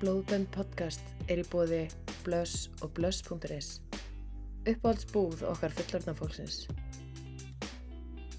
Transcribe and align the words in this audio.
Blóðbönd 0.00 0.48
podcast 0.50 1.04
er 1.30 1.38
í 1.38 1.44
bóði 1.46 1.84
blöss 2.24 2.66
og 2.82 2.90
blöss.is 2.96 3.68
Uppáhaldsbúð 4.66 5.44
okkar 5.46 5.70
fullorðna 5.76 6.14
fólksins 6.18 6.64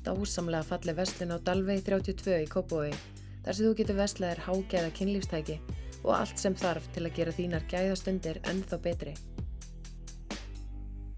Dásamlega 0.03 0.67
falli 0.67 0.95
vestlun 0.97 1.31
á 1.31 1.39
Dalvei 1.39 1.77
32 1.79 2.41
í 2.43 2.49
Kópói 2.51 2.91
þar 2.91 3.55
sem 3.55 3.69
þú 3.69 3.71
getur 3.79 3.99
vestlaðir 4.01 4.43
hágæða 4.49 4.91
kynlífstæki 4.99 5.57
og 6.03 6.11
allt 6.17 6.43
sem 6.43 6.57
þarf 6.59 6.89
til 6.91 7.05
að 7.07 7.15
gera 7.21 7.35
þínar 7.39 7.67
gæðastundir 7.71 8.41
ennþá 8.51 8.81
betri. 8.83 9.13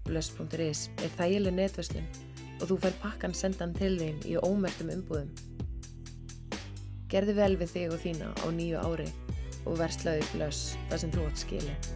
Blöss.is 0.06 0.86
er 1.02 1.16
þægileg 1.18 1.56
netverslun 1.58 2.06
og 2.60 2.68
þú 2.70 2.78
fær 2.84 3.00
pakkan 3.02 3.34
sendan 3.34 3.74
til 3.74 3.96
þín 3.98 4.22
í 4.22 4.38
ómertum 4.38 4.94
umbúðum. 4.94 5.34
Gerði 7.10 7.34
vel 7.42 7.56
við 7.58 7.74
þig 7.74 7.96
og 7.96 8.06
þína 8.06 8.30
á 8.38 8.46
nýju 8.54 8.86
ári 8.86 9.10
og 9.68 9.78
verslaði 9.78 10.24
blöss 10.32 10.74
þar 10.88 11.04
sem 11.04 11.12
þú 11.14 11.28
átt 11.28 11.44
skilið. 11.44 11.88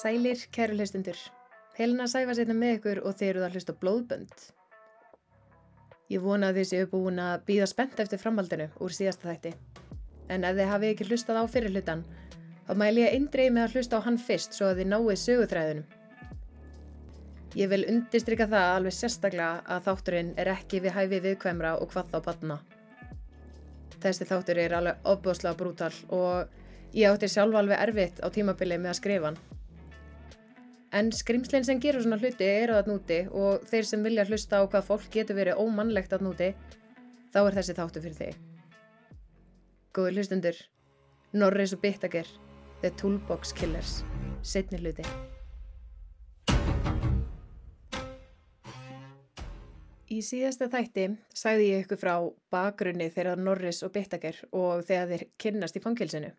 Sælir, 0.00 0.38
kæru 0.48 0.78
hlustundur. 0.78 1.18
Helena 1.76 2.06
sæfa 2.08 2.32
sérna 2.32 2.54
með 2.56 2.78
ykkur 2.78 2.98
og 3.04 3.18
þeir 3.18 3.34
eru 3.34 3.42
að 3.44 3.58
hlusta 3.58 3.74
blóðbönd. 3.82 4.32
Ég 6.10 6.22
vona 6.24 6.48
að 6.48 6.60
þið 6.60 6.68
séu 6.70 6.86
búin 6.88 7.20
að 7.20 7.42
býða 7.50 7.66
spennt 7.68 8.00
eftir 8.00 8.22
framhaldinu 8.22 8.70
úr 8.80 8.94
síðasta 8.96 9.28
þætti. 9.28 9.52
En 10.32 10.46
ef 10.48 10.56
þið 10.56 10.70
hafi 10.72 10.90
ekki 10.94 11.08
hlustað 11.10 11.42
á 11.42 11.44
fyrir 11.52 11.74
hlutan, 12.70 12.78
þá 12.78 12.78
mæl 12.78 12.98
ég 12.98 13.14
eindreið 13.14 13.52
með 13.52 13.62
að 13.64 13.74
hlusta 13.74 13.98
á 13.98 14.04
hann 14.06 14.18
fyrst 14.18 14.54
svo 14.54 14.66
að 14.70 14.80
þið 14.80 14.88
náið 14.90 15.18
sögutræðunum. 15.18 15.84
Ég 17.56 17.68
vil 17.68 17.84
undistrykka 17.88 18.46
það 18.46 18.76
alveg 18.76 18.92
sérstaklega 18.94 19.62
að 19.66 19.86
þátturinn 19.88 20.34
er 20.38 20.48
ekki 20.48 20.80
við 20.80 20.94
hæfi 20.94 21.20
viðkvæmra 21.20 21.78
og 21.80 21.90
hvað 21.90 22.10
þá 22.12 22.18
batna. 22.24 22.58
Þessi 24.00 24.24
þáttur 24.24 24.58
er 24.58 24.72
alveg 24.72 24.96
ofbúslega 25.04 25.56
brútal 25.56 25.92
og 26.08 26.48
ég 26.94 27.10
átti 27.10 27.28
sjálf 27.28 27.54
alveg 27.54 27.80
erfitt 27.80 28.20
á 28.22 28.30
tímabili 28.30 28.78
með 28.78 28.90
að 28.90 29.00
skrifa 29.00 29.26
hann. 29.26 29.40
En 30.92 31.10
skrimslinn 31.12 31.64
sem 31.64 31.80
gerur 31.80 32.02
svona 32.02 32.18
hluti 32.18 32.44
eru 32.46 32.74
að 32.74 32.88
núti 32.90 33.26
og 33.30 33.66
þeir 33.66 33.84
sem 33.86 34.02
vilja 34.02 34.26
hlusta 34.26 34.62
á 34.62 34.66
hvað 34.66 34.86
fólk 34.86 35.10
getur 35.10 35.36
verið 35.38 35.58
ómannlegt 35.58 36.12
að 36.12 36.24
núti, 36.26 36.54
þá 37.34 37.46
er 37.46 37.58
þessi 37.58 37.74
þáttu 37.74 38.02
fyrir 38.02 38.18
þig. 38.18 38.38
Góður 39.94 40.16
hlustundur, 40.18 40.56
Norris 41.34 41.74
og 41.74 41.82
Bittager, 41.82 42.26
The 42.80 42.90
Toolbox 42.90 43.52
Killers, 43.52 44.04
setni 44.40 44.78
hluti. 44.80 45.04
Í 50.10 50.22
síðasta 50.24 50.70
þætti 50.72 51.04
sagði 51.36 51.66
ég 51.68 51.84
ykkur 51.84 52.00
frá 52.00 52.14
bakgrunni 52.50 53.10
þegar 53.12 53.42
Norris 53.44 53.82
og 53.84 53.92
Bittager 53.92 54.38
og 54.56 54.80
þegar 54.88 55.12
þeir 55.12 55.26
kynnast 55.44 55.76
í 55.76 55.82
fangilsinu. 55.84 56.30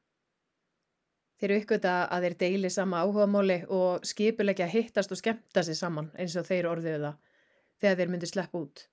Þeir 1.38 1.54
uppgöta 1.60 1.94
að 2.10 2.26
þeir 2.26 2.38
deili 2.42 2.74
sama 2.74 3.04
áhugamáli 3.06 3.60
og 3.70 4.04
skipulegja 4.06 4.66
hittast 4.74 5.14
og 5.14 5.22
skemmta 5.22 5.62
sér 5.62 5.78
saman 5.78 6.10
eins 6.18 6.34
og 6.42 6.50
þeir 6.50 6.72
orðuðu 6.74 7.06
það 7.06 7.38
þegar 7.82 8.02
þeir 8.02 8.12
myndi 8.16 8.32
slepp 8.34 8.58
út. 8.58 8.88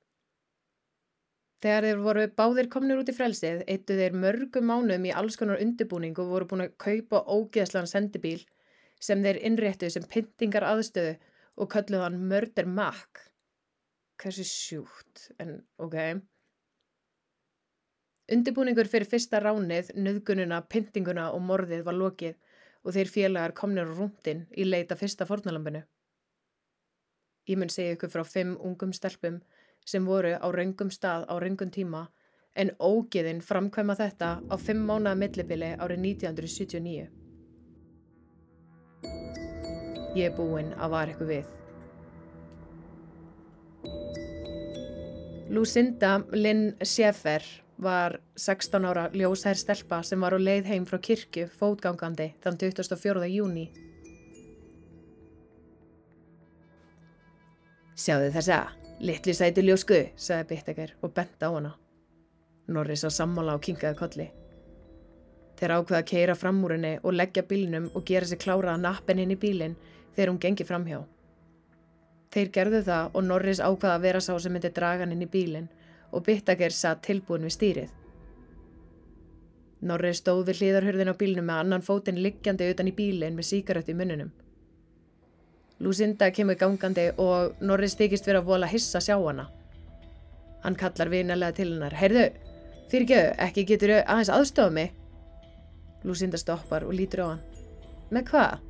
Þegar 1.64 1.86
þeir 1.88 2.02
voru 2.04 2.24
báðir 2.38 2.68
komnir 2.70 3.00
út 3.00 3.08
í 3.10 3.14
frelsið 3.16 3.64
eittu 3.66 3.96
þeir 3.98 4.14
mörgum 4.24 4.68
mánum 4.70 5.06
í 5.08 5.14
alls 5.20 5.38
konar 5.40 5.58
undirbúning 5.62 6.18
og 6.22 6.30
voru 6.30 6.46
búin 6.52 6.64
að 6.68 6.76
kaupa 6.84 7.24
ógeðslan 7.34 7.90
sendibíl 7.90 8.44
sem 9.02 9.24
þeir 9.24 9.40
innréttu 9.48 9.90
sem 9.90 10.06
pyntingar 10.12 10.66
aðstöðu 10.68 11.16
og 11.58 11.70
kölluð 11.74 12.04
hann 12.04 12.20
Murder 12.30 12.70
Mac. 12.70 13.24
Hversu 14.22 14.46
sjúkt, 14.46 15.28
en 15.42 15.58
ok. 15.82 15.98
Undibúningur 18.34 18.90
fyrir 18.90 19.08
fyrsta 19.08 19.40
ránið, 19.42 19.92
nöðgununa, 19.96 20.60
pyntinguna 20.70 21.30
og 21.34 21.42
morðið 21.48 21.84
var 21.86 21.96
lokið 21.98 22.34
og 22.84 22.94
þeir 22.94 23.10
félagar 23.10 23.54
komnir 23.56 23.88
rúndin 23.88 24.46
í 24.54 24.66
leita 24.66 24.98
fyrsta 24.98 25.26
fornalambinu. 25.26 25.82
Ég 27.48 27.58
mun 27.58 27.72
segja 27.72 27.96
ykkur 27.96 28.12
frá 28.12 28.26
fimm 28.28 28.58
ungum 28.60 28.92
stelpum 28.92 29.40
sem 29.88 30.04
voru 30.04 30.34
á 30.36 30.46
raungum 30.52 30.90
stað 30.92 31.24
á 31.32 31.34
raungum 31.40 31.70
tíma 31.72 32.06
en 32.58 32.72
ógeðin 32.78 33.40
framkvæma 33.44 33.94
þetta 33.98 34.30
á 34.44 34.54
fimm 34.60 34.82
mánaða 34.88 35.20
millibili 35.22 35.70
árið 35.78 36.02
1979. 36.04 37.06
Ég 40.18 40.26
er 40.26 40.34
búinn 40.36 40.74
að 40.74 40.92
var 40.96 41.12
ykkur 41.12 41.30
við. 41.30 41.54
Lucinda 45.48 46.18
Lynn 46.34 46.74
Schaeffer 46.84 47.44
var 47.80 48.18
16 48.36 48.84
ára 48.84 49.06
ljósær 49.14 49.56
stelpa 49.56 50.02
sem 50.04 50.20
var 50.20 50.34
á 50.34 50.38
leið 50.40 50.66
heim 50.72 50.88
frá 50.88 50.98
kirkju 50.98 51.46
fótgangandi 51.60 52.32
þann 52.42 52.58
24. 52.60 53.30
júni. 53.32 53.68
Sjáðu 57.98 58.28
þessa, 58.34 58.58
litli 59.00 59.34
sæti 59.34 59.62
ljósku, 59.62 59.98
sagði 60.16 60.48
Bitteker 60.50 60.94
og 61.02 61.12
bent 61.14 61.42
á 61.42 61.48
hana. 61.54 61.72
Norris 62.68 63.04
á 63.06 63.10
sammála 63.10 63.54
og 63.54 63.62
kingaði 63.62 63.98
kolli. 63.98 64.26
Þeir 65.58 65.74
ákveða 65.74 66.00
að 66.00 66.08
keira 66.10 66.34
fram 66.38 66.58
úr 66.64 66.74
henni 66.76 66.96
og 67.02 67.14
leggja 67.14 67.42
bílinum 67.46 67.88
og 67.94 68.04
gera 68.06 68.26
sér 68.26 68.40
klára 68.42 68.74
að 68.74 68.82
nappen 68.84 69.22
í 69.22 69.36
bílinn 69.36 69.76
þegar 70.16 70.32
hún 70.32 70.40
gengi 70.42 70.66
framhjá. 70.66 71.00
Þeir 72.34 72.50
gerðu 72.56 72.82
það 72.90 73.14
og 73.14 73.24
Norris 73.24 73.60
ákvaða 73.60 73.94
að 73.94 74.04
vera 74.06 74.20
sá 74.20 74.34
sem 74.38 74.52
myndi 74.52 74.70
draga 74.74 75.06
hann 75.06 75.14
inn 75.14 75.24
í 75.24 75.30
bílinn 75.30 75.70
og 76.12 76.24
Bittaker 76.26 76.74
satt 76.74 77.02
tilbúin 77.06 77.46
við 77.46 77.54
stýrið. 77.56 77.94
Norris 79.80 80.18
stóð 80.18 80.44
við 80.48 80.60
hlýðarhörðin 80.60 81.14
á 81.14 81.20
bílnum 81.20 81.46
með 81.46 81.62
annan 81.62 81.86
fótinn 81.86 82.18
liggjandi 82.22 82.70
utan 82.72 82.90
í 82.90 82.94
bílinn 82.98 83.38
með 83.38 83.50
síkarött 83.52 83.88
í 83.88 83.94
munnunum. 83.94 84.32
Lucinda 85.80 86.30
kemur 86.34 86.58
gangandi 86.58 87.08
og 87.22 87.58
Norris 87.62 87.94
þykist 87.98 88.26
vera 88.26 88.42
að 88.42 88.48
vola 88.50 88.66
hissa 88.70 89.00
sjá 89.02 89.14
hana. 89.14 89.46
Hann 90.64 90.76
kallar 90.78 91.10
vinalega 91.12 91.54
til 91.54 91.68
hennar. 91.70 91.94
Heyrðu, 91.94 92.24
fyrirgjöðu, 92.90 93.34
ekki 93.46 93.66
getur 93.68 93.92
aðeins 94.00 94.32
aðstofa 94.34 94.74
mig? 94.74 94.94
Lucinda 96.02 96.38
stoppar 96.40 96.86
og 96.86 96.96
lítur 96.98 97.22
á 97.22 97.26
hann. 97.28 97.44
Með 98.10 98.24
hvað? 98.32 98.64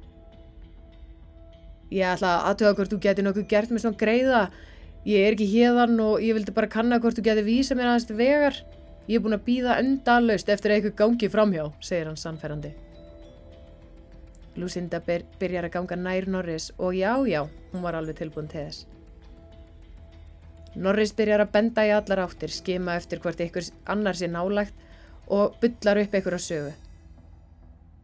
Ég 1.95 2.05
ætla 2.05 2.35
að 2.35 2.49
aðtöða 2.51 2.75
hvort 2.77 2.93
þú 2.93 2.99
getur 3.07 3.25
nokkuð 3.25 3.47
gert 3.49 3.73
með 3.73 3.85
svona 3.87 4.01
greiða. 4.03 4.43
Ég 5.09 5.25
er 5.25 5.37
ekki 5.37 5.49
hérðan 5.49 5.97
og 6.05 6.21
ég 6.21 6.37
vildi 6.37 6.53
bara 6.53 6.69
kanna 6.69 6.99
hvort 7.01 7.17
þú 7.17 7.25
getur 7.31 7.49
vísa 7.49 7.77
mér 7.79 7.95
aðeins 7.95 8.09
til 8.11 8.19
vegar. 8.19 8.61
Ég 9.09 9.17
er 9.17 9.25
búin 9.25 9.39
að 9.39 9.47
býða 9.47 9.79
endalaust 9.81 10.53
eftir 10.53 10.75
að 10.75 10.83
eitthvað 10.83 10.99
gangi 11.01 11.33
framhjá, 11.33 11.65
segir 11.81 12.11
hann 12.11 12.21
sannferðandi. 12.21 12.75
Lucinda 14.57 15.01
byr, 15.05 15.25
byrjar 15.39 15.69
að 15.69 15.75
ganga 15.77 15.97
nær 15.97 16.27
Norris 16.29 16.71
og 16.79 16.95
já, 16.97 17.13
já, 17.29 17.43
hún 17.73 17.83
var 17.83 17.99
alveg 17.99 18.17
tilbúin 18.19 18.49
til 18.49 18.65
þess. 18.65 18.87
Norris 20.79 21.13
byrjar 21.17 21.43
að 21.43 21.53
benda 21.53 21.85
í 21.87 21.93
allar 21.95 22.25
áttir, 22.25 22.53
skima 22.53 22.97
eftir 22.99 23.23
hvort 23.23 23.41
ykkur 23.41 23.71
annar 23.91 24.19
sé 24.19 24.29
nálægt 24.31 24.75
og 25.29 25.57
byllar 25.63 26.03
upp 26.03 26.15
ykkur 26.15 26.37
á 26.37 26.41
sögu. 26.41 26.75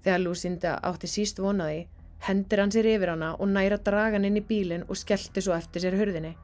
Þegar 0.04 0.20
Lucinda 0.20 0.78
átti 0.84 1.08
síst 1.08 1.40
vonaði, 1.40 1.86
hendir 2.26 2.60
hann 2.60 2.72
sér 2.72 2.88
yfir 2.94 3.14
hana 3.14 3.34
og 3.38 3.48
næra 3.48 3.78
draga 3.80 4.18
hann 4.18 4.26
inn 4.28 4.40
í 4.40 4.44
bílinn 4.44 4.86
og 4.88 4.98
skellti 5.00 5.42
svo 5.44 5.54
eftir 5.56 5.84
sér 5.84 5.96
hurðinni. 6.00 6.34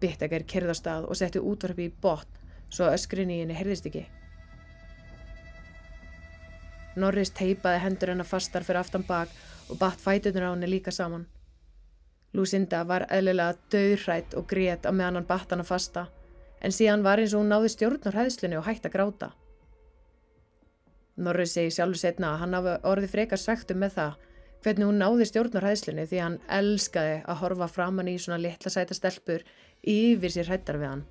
Bittaker 0.00 0.44
kerði 0.48 0.74
á 0.74 0.76
stað 0.78 1.08
og 1.08 1.18
setti 1.18 1.42
útvarpi 1.42 1.88
í 1.88 1.94
botn 2.02 2.38
svo 2.70 2.86
að 2.86 2.98
öskrin 2.98 3.32
í 3.32 3.40
henni 3.42 3.56
heyrðist 3.56 3.88
ekki. 3.90 4.06
Norris 6.98 7.30
teipaði 7.30 7.82
hendur 7.84 8.12
hennar 8.12 8.28
fastar 8.28 8.66
fyrir 8.66 8.82
aftan 8.82 9.06
bak 9.08 9.32
og 9.68 9.78
batt 9.80 10.00
fætutur 10.02 10.46
á 10.46 10.52
henni 10.52 10.68
líka 10.70 10.92
saman. 10.94 11.26
Lucinda 12.36 12.84
var 12.84 13.06
eðlilega 13.08 13.56
döðrætt 13.72 14.36
og 14.36 14.46
grét 14.50 14.84
á 14.84 14.92
meðan 14.92 15.20
hann 15.20 15.28
batt 15.28 15.52
hana 15.54 15.64
fasta 15.64 16.08
en 16.60 16.74
síðan 16.74 17.04
var 17.06 17.22
eins 17.22 17.34
og 17.34 17.44
hún 17.44 17.52
náði 17.52 17.70
stjórn 17.72 18.02
á 18.04 18.10
hræðslunni 18.10 18.58
og 18.58 18.66
hætti 18.66 18.90
að 18.90 18.96
gráta. 18.96 19.28
Norris 21.18 21.54
segi 21.54 21.74
sjálfur 21.74 21.98
setna 22.02 22.32
að 22.34 22.42
hann 22.42 22.56
hafi 22.58 22.74
orðið 22.86 23.14
frekar 23.14 23.40
svektum 23.42 23.80
með 23.82 23.94
það 23.98 24.26
hvernig 24.64 24.88
hún 24.88 25.00
náði 25.02 25.28
stjórn 25.30 25.56
á 25.58 25.60
hræðslunni 25.62 26.06
því 26.10 26.20
hann 26.22 26.40
elskaði 26.58 27.14
að 27.24 27.40
horfa 27.42 27.70
framann 27.70 28.10
í 28.10 28.18
svona 28.18 28.40
litla 28.42 28.72
sæta 28.74 28.96
stelpur 28.96 29.46
yfir 29.82 30.34
sér 30.34 30.50
hrættar 30.50 30.80
við 30.82 30.92
hann. 30.92 31.06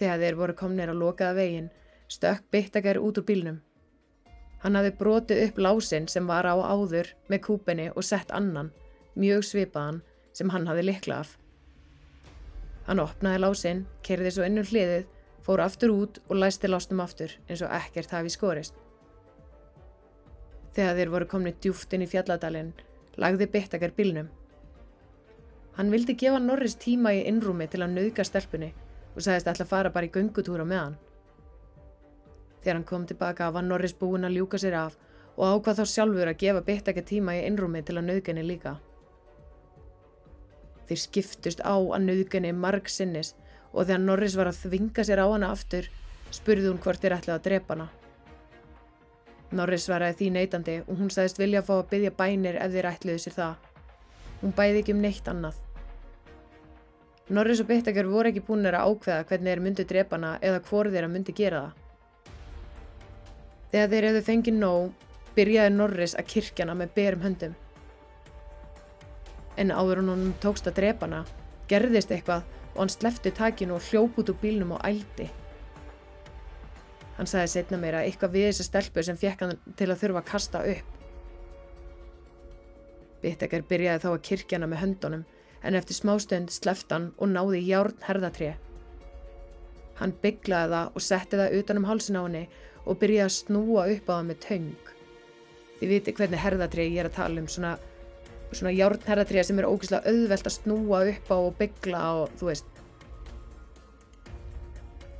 Þegar 0.00 0.24
þeir 0.24 0.38
voru 0.40 0.58
komnir 0.58 0.92
á 0.92 0.94
lokaða 0.96 1.38
veginn 1.38 1.70
stökk 2.12 2.44
Bittaker 2.52 3.00
út 3.00 3.18
úr 3.20 3.26
bílnum. 3.28 3.60
Hann 4.62 4.76
hafði 4.78 4.92
brotið 4.98 5.40
upp 5.46 5.60
lásin 5.66 6.08
sem 6.12 6.28
var 6.28 6.46
á 6.46 6.54
áður 6.54 7.08
með 7.32 7.44
kúpenni 7.46 7.88
og 7.90 8.04
sett 8.06 8.30
annan, 8.30 8.70
mjög 9.18 9.46
svipaðan, 9.48 10.02
sem 10.36 10.52
hann 10.52 10.68
hafði 10.68 10.84
likla 10.86 11.22
af. 11.24 11.32
Hann 12.86 13.02
opnaði 13.02 13.42
lásin, 13.42 13.82
kerði 14.06 14.30
svo 14.34 14.46
innum 14.46 14.68
hliðið, 14.68 15.08
fór 15.42 15.64
aftur 15.64 15.94
út 15.94 16.20
og 16.28 16.38
læsti 16.38 16.70
lásnum 16.70 17.02
aftur 17.02 17.34
eins 17.48 17.62
og 17.64 17.74
ekkert 17.74 18.14
hafi 18.14 18.30
skorist. 18.30 18.76
Þegar 20.76 20.98
þeir 20.98 21.12
voru 21.12 21.28
komni 21.28 21.52
djúft 21.58 21.92
inn 21.92 22.04
í 22.06 22.10
fjalladalinn, 22.10 22.72
lagði 23.20 23.48
Bittakar 23.50 23.92
bílnum. 23.96 24.30
Hann 25.76 25.90
vildi 25.92 26.14
gefa 26.20 26.38
Norris 26.40 26.76
tíma 26.76 27.14
í 27.16 27.24
innrúmi 27.28 27.66
til 27.72 27.82
að 27.82 27.96
nauðga 27.96 28.24
stelpunni 28.28 28.70
og 29.16 29.24
sagðist 29.24 29.50
ætla 29.52 29.66
að 29.66 29.72
fara 29.72 29.92
bara 29.92 30.08
í 30.08 30.12
göngutúra 30.12 30.64
með 30.68 30.80
hann. 30.84 31.00
Þegar 32.62 32.78
hann 32.78 32.86
kom 32.86 33.06
tilbaka 33.10 33.50
var 33.50 33.66
Norris 33.66 33.94
búinn 33.98 34.26
að 34.26 34.38
ljúka 34.38 34.60
sér 34.62 34.78
af 34.78 34.98
og 35.36 35.44
ákvað 35.48 35.80
þá 35.80 35.84
sjálfur 35.92 36.30
að 36.30 36.40
gefa 36.42 36.64
Bittakar 36.66 37.06
tíma 37.08 37.36
í 37.38 37.44
innrúmi 37.48 37.82
til 37.82 37.96
að 37.98 38.06
nauðga 38.08 38.32
henni 38.32 38.44
líka. 38.46 38.76
Þeir 40.86 41.00
skiptust 41.06 41.62
á 41.64 41.74
að 41.74 42.04
nauðga 42.04 42.38
henni 42.38 42.52
marg 42.52 42.90
sinnis 42.92 43.32
og 43.72 43.88
þegar 43.88 44.04
Norris 44.04 44.36
var 44.38 44.50
að 44.50 44.60
þvinga 44.66 45.06
sér 45.08 45.24
á 45.24 45.26
hana 45.32 45.50
aftur, 45.54 45.88
spurði 46.30 46.68
hún 46.68 46.80
hvort 46.84 47.02
þeir 47.02 47.16
ætlaði 47.16 47.38
að 47.38 47.44
drepa 47.48 47.74
hana. 47.74 47.88
Norris 49.52 49.86
svaraði 49.88 50.18
því 50.18 50.30
neytandi 50.36 50.78
og 50.86 50.96
hún 51.00 51.10
sagðist 51.12 51.40
vilja 51.40 51.60
að 51.60 51.68
fá 51.68 51.74
að 51.78 51.90
byggja 51.90 52.14
bænir 52.16 52.58
ef 52.60 52.72
þeir 52.72 52.88
ætluðu 52.92 53.24
sér 53.24 53.36
það. 53.36 53.68
Hún 54.42 54.56
bæði 54.56 54.82
ekki 54.82 54.94
um 54.96 55.02
neitt 55.04 55.28
annað. 55.28 55.60
Norris 57.32 57.60
og 57.62 57.68
Bittakar 57.68 58.08
voru 58.10 58.32
ekki 58.32 58.44
búin 58.44 58.66
að 58.68 58.80
ákveða 58.80 59.26
hvernig 59.28 59.52
þeir 59.52 59.64
myndi 59.64 59.88
drepa 59.88 60.18
hana 60.18 60.32
eða 60.44 60.64
hvori 60.68 60.92
þeirra 60.92 61.10
myndi 61.12 61.34
gera 61.36 61.60
það. 61.66 61.81
Þegar 63.72 63.88
þeir 63.88 64.06
hefðu 64.08 64.22
fengið 64.26 64.56
nóg, 64.60 64.88
byrjaði 65.36 65.74
Norris 65.74 66.14
að 66.20 66.26
kirkjana 66.34 66.74
með 66.76 66.90
berum 66.96 67.22
höndum. 67.24 67.54
En 69.56 69.72
áður 69.72 70.02
en 70.02 70.10
honum 70.12 70.34
tókst 70.42 70.66
að 70.68 70.76
drepa 70.80 71.08
hana, 71.08 71.22
gerðist 71.72 72.12
eitthvað 72.12 72.44
og 72.74 72.82
hann 72.82 72.92
slefti 72.92 73.32
takinu 73.36 73.76
og 73.76 73.86
hljóp 73.88 74.18
út 74.20 74.32
úr 74.32 74.40
bílnum 74.42 74.74
og 74.76 74.84
ældi. 74.84 75.28
Hann 77.16 77.28
sagði 77.28 77.52
setna 77.52 77.78
meira 77.80 78.02
eitthvað 78.04 78.36
við 78.36 78.48
þessa 78.50 78.66
stelpu 78.68 79.04
sem 79.06 79.20
fekk 79.20 79.44
hann 79.44 79.58
til 79.76 79.88
að 79.88 80.00
þurfa 80.02 80.22
að 80.22 80.28
kasta 80.30 80.62
upp. 80.72 80.98
Bittekar 83.22 83.64
byrjaði 83.70 84.02
þá 84.04 84.10
að 84.10 84.22
kirkjana 84.28 84.68
með 84.68 84.82
höndunum 84.82 85.24
en 85.62 85.78
eftir 85.78 85.96
smástund 85.96 86.52
sleft 86.52 86.92
hann 86.92 87.12
og 87.16 87.30
náði 87.30 87.62
járn 87.68 87.96
herðatré. 88.04 88.54
Hann 90.00 90.16
bygglaði 90.24 90.72
það 90.72 90.96
og 90.96 91.04
setti 91.06 91.40
það 91.40 91.56
utanum 91.60 91.88
hálsin 91.88 92.18
á 92.18 92.22
henni 92.24 92.44
og 92.86 92.98
byrjaði 92.98 93.28
að 93.28 93.36
snúa 93.36 93.86
upp 93.94 94.10
á 94.10 94.14
það 94.14 94.28
með 94.28 94.42
töng. 94.46 94.92
Þið 95.78 95.92
viti 95.92 96.14
hvernig 96.18 96.42
herðatré 96.42 96.86
ég 96.88 97.00
er 97.02 97.08
að 97.10 97.16
tala 97.18 97.42
um, 97.42 97.48
svona, 97.50 97.72
svona 98.54 98.74
járn 98.74 99.06
herðatré 99.06 99.42
sem 99.46 99.58
er 99.58 99.66
ógeðslega 99.66 100.12
auðvelt 100.12 100.50
að 100.50 100.56
snúa 100.58 101.00
upp 101.12 101.32
á 101.34 101.36
og 101.38 101.56
byggla 101.58 102.02
og 102.20 102.36
þú 102.38 102.50
veist. 102.50 102.68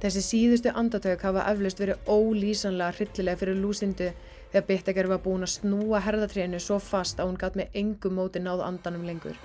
Þessi 0.02 0.22
síðustu 0.26 0.70
andatök 0.74 1.22
hafa 1.22 1.46
eflust 1.52 1.78
verið 1.78 2.08
ólýsanlega 2.10 2.96
hryllilega 2.96 3.38
fyrir 3.38 3.58
lúsindu 3.62 4.08
þegar 4.52 4.64
Bittakar 4.68 5.08
var 5.12 5.20
búin 5.22 5.46
að 5.46 5.52
snúa 5.56 6.00
herðatrénu 6.02 6.58
svo 6.60 6.80
fast 6.82 7.22
að 7.22 7.30
hún 7.30 7.38
gatt 7.38 7.58
með 7.58 7.78
engum 7.78 8.18
móti 8.18 8.42
náð 8.42 8.64
andanum 8.66 9.06
lengur. 9.06 9.38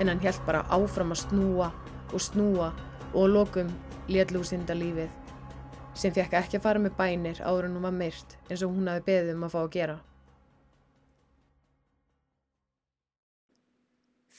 En 0.00 0.10
hann 0.10 0.22
held 0.24 0.42
bara 0.46 0.66
áfram 0.72 1.14
að 1.14 1.22
snúa 1.28 1.70
og 2.12 2.22
snúa 2.22 2.70
og 3.14 3.32
lokum 3.32 3.70
let 4.10 4.32
lúsinda 4.34 4.74
lífið 4.74 5.10
sem 6.00 6.12
fekk 6.14 6.36
ekki 6.38 6.58
að 6.58 6.64
fara 6.64 6.82
með 6.82 6.94
bænir 6.98 7.40
áður 7.42 7.66
en 7.68 7.76
hún 7.76 7.86
var 7.88 7.96
myrt 7.96 8.36
eins 8.48 8.62
og 8.64 8.72
hún 8.74 8.88
hafi 8.90 9.06
beðið 9.08 9.34
um 9.34 9.46
að 9.46 9.54
fá 9.54 9.60
að 9.60 9.72
gera. 9.76 9.96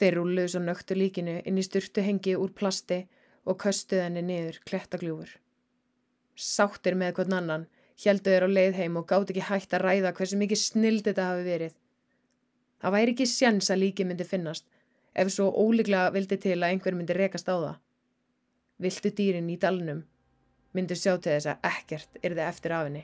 Þeir 0.01 0.17
rúluðu 0.17 0.53
svo 0.53 0.61
nöktu 0.63 0.97
líkinu 0.97 1.35
inn 1.45 1.59
í 1.61 1.65
styrtu 1.65 2.01
hengi 2.01 2.33
úr 2.39 2.53
plasti 2.57 3.03
og 3.45 3.59
köstuðu 3.61 4.01
henni 4.07 4.23
niður 4.25 4.57
klettagljúfur. 4.65 5.35
Sáttir 6.33 6.97
með 6.97 7.19
hvern 7.19 7.37
annan, 7.37 7.67
heldu 8.01 8.31
þeir 8.33 8.47
á 8.47 8.49
leið 8.49 8.79
heim 8.79 8.97
og 8.97 9.05
gátt 9.11 9.29
ekki 9.29 9.45
hægt 9.45 9.75
að 9.77 9.85
ræða 9.85 10.13
hversu 10.17 10.39
mikið 10.41 10.61
snild 10.61 11.05
þetta 11.05 11.27
hafi 11.29 11.45
verið. 11.45 11.75
Það 12.81 12.95
væri 12.95 13.13
ekki 13.13 13.27
sjans 13.29 13.69
að 13.69 13.83
líki 13.83 14.07
myndi 14.09 14.25
finnast, 14.25 14.65
ef 15.13 15.31
svo 15.31 15.49
ólíklega 15.51 16.11
vildi 16.15 16.37
til 16.39 16.57
að 16.59 16.69
einhver 16.69 16.95
myndi 16.95 17.15
rekast 17.17 17.49
á 17.51 17.55
það. 17.55 17.79
Viltu 18.81 19.11
dýrin 19.17 19.49
í 19.51 19.57
dalnum, 19.59 20.03
myndi 20.73 20.95
sjá 20.95 21.17
til 21.17 21.35
þess 21.35 21.51
að 21.51 21.67
ekkert 21.71 22.21
er 22.21 22.35
þið 22.35 22.45
eftir 22.47 22.75
afinni. 22.77 23.03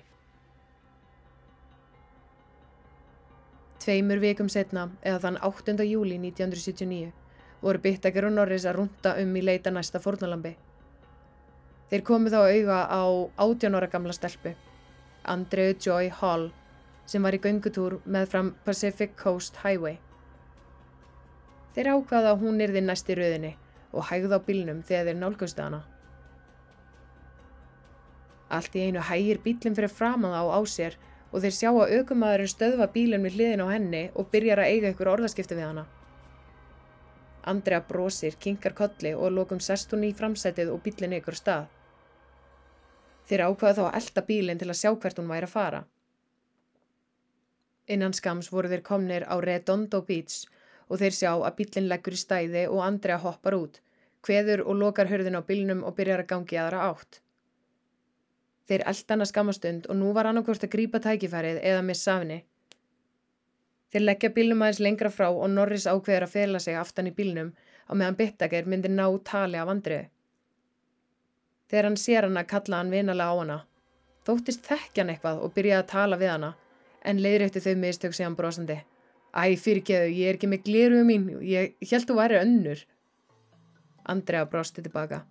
Tveimur 3.83 4.19
vikum 4.19 4.49
setna, 4.51 4.89
eða 5.03 5.19
þann 5.23 5.41
8. 5.47 5.75
júli 5.87 6.17
1979, 6.19 7.11
voru 7.61 7.83
Bittakar 7.83 8.27
og 8.27 8.33
Norris 8.35 8.65
að 8.67 8.81
runda 8.81 9.13
um 9.21 9.35
í 9.37 9.43
leita 9.43 9.71
næsta 9.71 10.01
fórnalambi. 10.03 10.55
Þeir 11.91 12.03
komu 12.03 12.31
þá 12.33 12.41
auða 12.41 12.79
á 12.91 13.03
18 13.45 13.77
ára 13.79 13.87
gamla 13.87 14.15
stelpu, 14.15 14.55
Andreu 15.23 15.75
Joy 15.79 16.09
Hall, 16.19 16.49
sem 17.07 17.23
var 17.23 17.37
í 17.37 17.39
göngutúr 17.39 18.01
með 18.03 18.27
fram 18.33 18.51
Pacific 18.65 19.15
Coast 19.15 19.61
Highway. 19.63 20.01
Þeir 21.75 21.91
ákvaða 21.93 22.33
að 22.33 22.43
hún 22.45 22.63
yrði 22.63 22.81
næst 22.85 23.09
í 23.09 23.17
rauðinni 23.17 23.53
og 23.91 24.07
hægði 24.09 24.37
á 24.37 24.41
bílnum 24.47 24.81
þegar 24.87 25.09
þeir 25.09 25.19
nálgaustu 25.21 25.63
hana. 25.63 25.83
Allt 28.47 28.75
í 28.79 28.87
einu 28.87 29.03
hægir 29.03 29.41
bílinn 29.43 29.75
fyrir 29.75 29.91
fram 29.91 30.25
að 30.27 30.37
á 30.39 30.43
á 30.55 30.59
sér 30.71 30.97
og 31.31 31.43
þeir 31.43 31.55
sjá 31.55 31.69
að 31.73 31.93
aukumæðurinn 31.97 32.51
stöðva 32.51 32.87
bílinn 32.93 33.25
við 33.27 33.37
hliðin 33.37 33.63
á 33.63 33.67
henni 33.73 34.03
og 34.15 34.29
byrjar 34.31 34.63
að 34.63 34.71
eiga 34.73 34.91
ykkur 34.93 35.11
orðaskipti 35.13 35.57
við 35.57 35.67
hana. 35.67 35.85
Andrea 37.47 37.81
brosir, 37.89 38.35
kinkar 38.39 38.75
kolli 38.75 39.13
og 39.15 39.31
lokum 39.31 39.59
sest 39.63 39.91
hún 39.91 40.07
í 40.07 40.13
framsætið 40.15 40.71
og 40.71 40.81
bílinn 40.83 41.15
ykkur 41.19 41.35
stað. 41.35 41.67
Þeir 43.27 43.43
ákvaða 43.49 43.75
þá 43.77 43.83
að 43.85 43.99
elda 43.99 44.23
bílinn 44.27 44.59
til 44.59 44.69
að 44.71 44.79
sjá 44.79 44.91
hvert 44.95 45.19
hún 45.19 45.31
væri 45.31 45.47
að 45.47 45.53
fara. 45.53 45.81
Innan 47.87 48.15
skams 48.15 48.51
voru 48.51 48.71
þeir 48.71 48.83
komnir 48.83 49.27
á 49.27 49.35
Redondo 49.43 50.01
Beach 50.07 50.45
og 50.87 51.01
þeir 51.01 51.15
sjá 51.15 51.31
að 51.35 51.55
bílinn 51.59 51.89
leggur 51.91 52.15
í 52.15 52.19
stæði 52.21 52.65
og 52.71 52.83
Andrea 52.85 53.19
hoppar 53.21 53.57
út, 53.57 53.79
hveður 54.25 54.63
og 54.65 54.79
lokar 54.81 55.09
hörðin 55.11 55.39
á 55.39 55.41
bílinnum 55.47 55.85
og 55.87 55.95
byrjar 55.97 56.23
að 56.23 56.29
gangi 56.31 56.59
aðra 56.59 56.89
átt. 56.91 57.21
Þeir 58.67 58.83
eldan 58.91 59.23
að 59.23 59.31
skamastund 59.31 59.87
og 59.87 59.99
nú 59.99 60.11
var 60.15 60.27
annarkvort 60.27 60.65
að 60.67 60.73
grípa 60.73 60.99
tækifærið 61.03 61.61
eða 61.63 61.83
missa 61.87 62.17
afni. 62.17 62.41
Þeir 63.91 64.03
leggja 64.03 64.33
bílnum 64.35 64.63
aðeins 64.63 64.81
lengra 64.83 65.11
frá 65.13 65.29
og 65.29 65.47
Norris 65.53 65.87
ákveður 65.87 66.25
að 66.27 66.33
fela 66.33 66.59
sig 66.59 66.75
aftan 66.75 67.07
í 67.07 67.15
bílnum 67.15 67.53
á 67.87 67.91
meðan 67.95 68.19
Bittaker 68.19 68.67
myndir 68.67 68.91
ná 68.91 69.05
tali 69.23 69.59
af 69.59 69.71
andriðu. 69.71 70.09
Þegar 71.67 71.87
hann 71.87 71.99
sér 71.99 72.27
hann 72.27 72.39
að 72.39 72.49
kalla 72.51 72.81
hann 72.81 72.91
vinalega 72.91 73.31
á 73.31 73.35
hana, 73.39 73.57
þóttist 74.27 74.67
þekkjan 74.67 75.09
eitthvað 75.13 75.41
og 75.43 75.55
byrjaði 75.55 75.83
að 75.83 75.89
tala 75.91 76.19
við 76.19 76.33
hana 76.33 76.51
en 77.07 77.23
leiðrætti 77.23 77.63
þau 77.63 77.75
mistök 77.79 78.15
sig 78.15 78.27
hann 78.27 78.35
brosandi. 78.35 78.77
Æ, 79.35 79.55
fyrirgeðu, 79.59 80.11
ég 80.15 80.29
er 80.29 80.37
ekki 80.37 80.49
með 80.49 80.63
gliruðu 80.67 81.07
mín, 81.07 81.25
ég 81.45 81.75
held 81.91 82.07
þú 82.09 82.15
væri 82.17 82.39
önnur. 82.39 82.83
Andrea 84.07 84.45
brosti 84.47 84.83
tilbaka. 84.85 85.23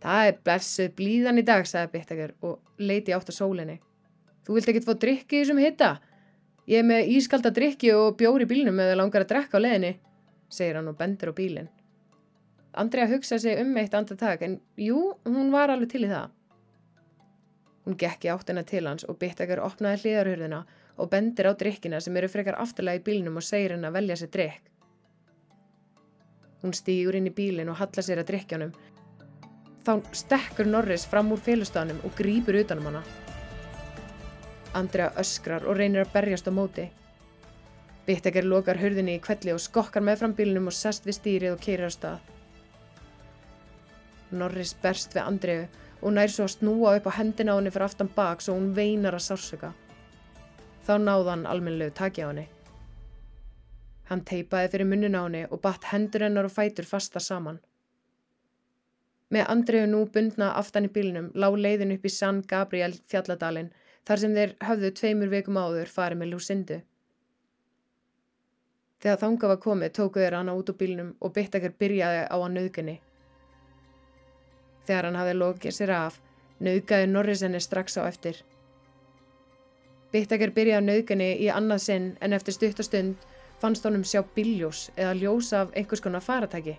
Það 0.00 0.28
er 0.28 0.38
blessuð 0.46 0.92
blíðan 0.96 1.40
í 1.42 1.44
dag, 1.44 1.66
sagði 1.68 1.92
Bittakar 1.96 2.32
og 2.46 2.80
leiti 2.80 3.12
átt 3.12 3.28
á 3.28 3.34
sólinni. 3.36 3.80
Þú 4.46 4.56
vilt 4.56 4.70
ekki 4.72 4.84
få 4.86 4.94
drikki 4.96 5.42
þessum 5.42 5.60
hitta? 5.60 5.90
Ég 6.70 6.80
er 6.80 6.86
með 6.86 7.10
ískalda 7.16 7.52
drikki 7.52 7.92
og 7.92 8.16
bjóri 8.20 8.46
bílnum 8.48 8.80
eða 8.80 8.96
langar 9.02 9.26
að 9.26 9.32
drekka 9.34 9.60
á 9.60 9.64
leðinni, 9.64 9.92
segir 10.48 10.78
hann 10.78 10.88
og 10.88 10.96
bendur 10.96 11.34
á 11.34 11.34
bílinn. 11.36 11.68
Andrea 12.78 13.08
hugsaði 13.10 13.42
sig 13.42 13.60
um 13.60 13.76
eitt 13.80 13.94
andra 13.98 14.16
tak 14.16 14.44
en 14.46 14.60
jú, 14.78 15.10
hún 15.26 15.50
var 15.50 15.72
alveg 15.72 15.90
til 15.90 16.04
í 16.06 16.10
það. 16.12 16.30
Hún 17.84 17.96
gekki 17.98 18.30
áttina 18.30 18.62
til 18.64 18.84
hans 18.86 19.04
og 19.08 19.18
Bittakar 19.18 19.60
opnaði 19.64 20.04
hlýðarhörðina 20.04 20.60
og 21.00 21.10
bendir 21.10 21.48
á 21.48 21.52
drikkina 21.56 22.00
sem 22.00 22.16
eru 22.16 22.28
frekar 22.28 22.60
aftalega 22.60 23.00
í 23.00 23.04
bílnum 23.08 23.40
og 23.40 23.46
segir 23.46 23.74
henn 23.74 23.88
að 23.88 23.96
velja 23.98 24.20
sér 24.20 24.32
drikk. 24.36 24.62
Hún 26.60 26.76
stýgur 26.76 27.16
inn 27.16 27.30
í 27.30 27.34
bílinn 27.34 27.72
og 27.72 27.80
hallar 27.80 28.04
sér 28.04 28.20
að 28.20 28.34
drikkjónum 28.34 28.74
Þá 29.80 29.92
stekkur 30.12 30.68
Norris 30.68 31.06
fram 31.08 31.32
úr 31.32 31.40
félustanum 31.40 32.00
og 32.04 32.12
grýpur 32.18 32.58
utanum 32.60 32.90
hana. 32.90 33.00
Andrea 34.76 35.08
öskrar 35.18 35.64
og 35.64 35.78
reynir 35.78 36.04
að 36.04 36.12
berjast 36.12 36.50
á 36.50 36.52
móti. 36.52 36.84
Bittekar 38.04 38.44
lokar 38.44 38.78
hörðinni 38.80 39.16
í 39.16 39.22
kvelli 39.24 39.54
og 39.54 39.62
skokkar 39.64 40.04
með 40.04 40.20
fram 40.20 40.34
bílunum 40.36 40.68
og 40.68 40.76
sest 40.76 41.08
við 41.08 41.16
stýrið 41.16 41.54
og 41.54 41.64
keirir 41.64 41.88
á 41.88 41.92
stað. 41.96 42.18
Norris 44.30 44.74
berst 44.82 45.16
við 45.16 45.24
Andreu 45.24 45.62
og 46.02 46.14
nær 46.14 46.30
svo 46.30 46.46
að 46.46 46.54
snúa 46.58 46.94
upp 47.00 47.08
á 47.08 47.16
hendina 47.16 47.56
á 47.56 47.58
henni 47.58 47.72
fyrir 47.72 47.88
aftan 47.88 48.12
bak 48.14 48.44
svo 48.44 48.58
hún 48.58 48.74
veinar 48.76 49.16
að 49.16 49.26
sársöka. 49.30 49.72
Þá 50.86 50.94
náða 50.98 51.30
hann 51.30 51.46
almenlegu 51.46 51.94
taki 51.96 52.24
á 52.24 52.28
henni. 52.30 52.46
Hann 54.10 54.24
teipaði 54.26 54.70
fyrir 54.72 54.88
munnin 54.90 55.18
á 55.18 55.22
henni 55.22 55.42
og 55.48 55.60
batt 55.64 55.84
hendur 55.92 56.24
hennar 56.26 56.48
og 56.48 56.54
fætur 56.54 56.88
fasta 56.88 57.20
saman. 57.22 57.60
Með 59.30 59.46
Andreu 59.52 59.86
nú 59.86 60.00
bundna 60.14 60.48
aftan 60.58 60.88
í 60.88 60.92
bílnum 60.94 61.28
lág 61.38 61.56
leiðin 61.56 61.94
upp 61.94 62.06
í 62.08 62.10
San 62.10 62.40
Gabriel 62.52 62.96
fjalladalinn 63.12 63.68
þar 64.08 64.22
sem 64.22 64.32
þeir 64.34 64.54
höfðu 64.66 64.90
tveimur 65.00 65.30
veikum 65.30 65.60
áður 65.60 65.92
farið 65.98 66.22
með 66.22 66.32
Lucindu. 66.32 66.80
Þegar 69.00 69.20
þanga 69.20 69.52
var 69.52 69.60
komið 69.64 69.94
tókuð 69.96 70.24
þeir 70.24 70.36
hana 70.40 70.56
út 70.58 70.72
úr 70.72 70.78
bílnum 70.80 71.12
og 71.20 71.32
Bittakar 71.36 71.76
byrjaði 71.78 72.24
á 72.26 72.36
að 72.36 72.50
nöðgunni. 72.56 72.96
Þegar 74.88 75.06
hann 75.08 75.20
hafði 75.20 75.36
lokið 75.38 75.76
sér 75.76 75.94
af 75.94 76.18
Nauðgæði 76.60 77.06
Norris 77.08 77.44
henni 77.46 77.60
strax 77.62 77.96
á 77.96 78.04
eftir. 78.04 78.42
Bittaker 80.10 80.50
byrjaði 80.54 80.86
nauðgæni 80.86 81.28
í 81.44 81.50
annað 81.54 81.82
sinn 81.84 82.06
en 82.20 82.32
eftir 82.34 82.56
stuttastund 82.56 83.26
fannst 83.62 83.84
honum 83.86 84.02
sjá 84.02 84.24
biljós 84.34 84.88
eða 84.96 85.14
ljós 85.20 85.52
af 85.54 85.70
einhvers 85.76 86.02
konar 86.02 86.24
faratæki. 86.24 86.74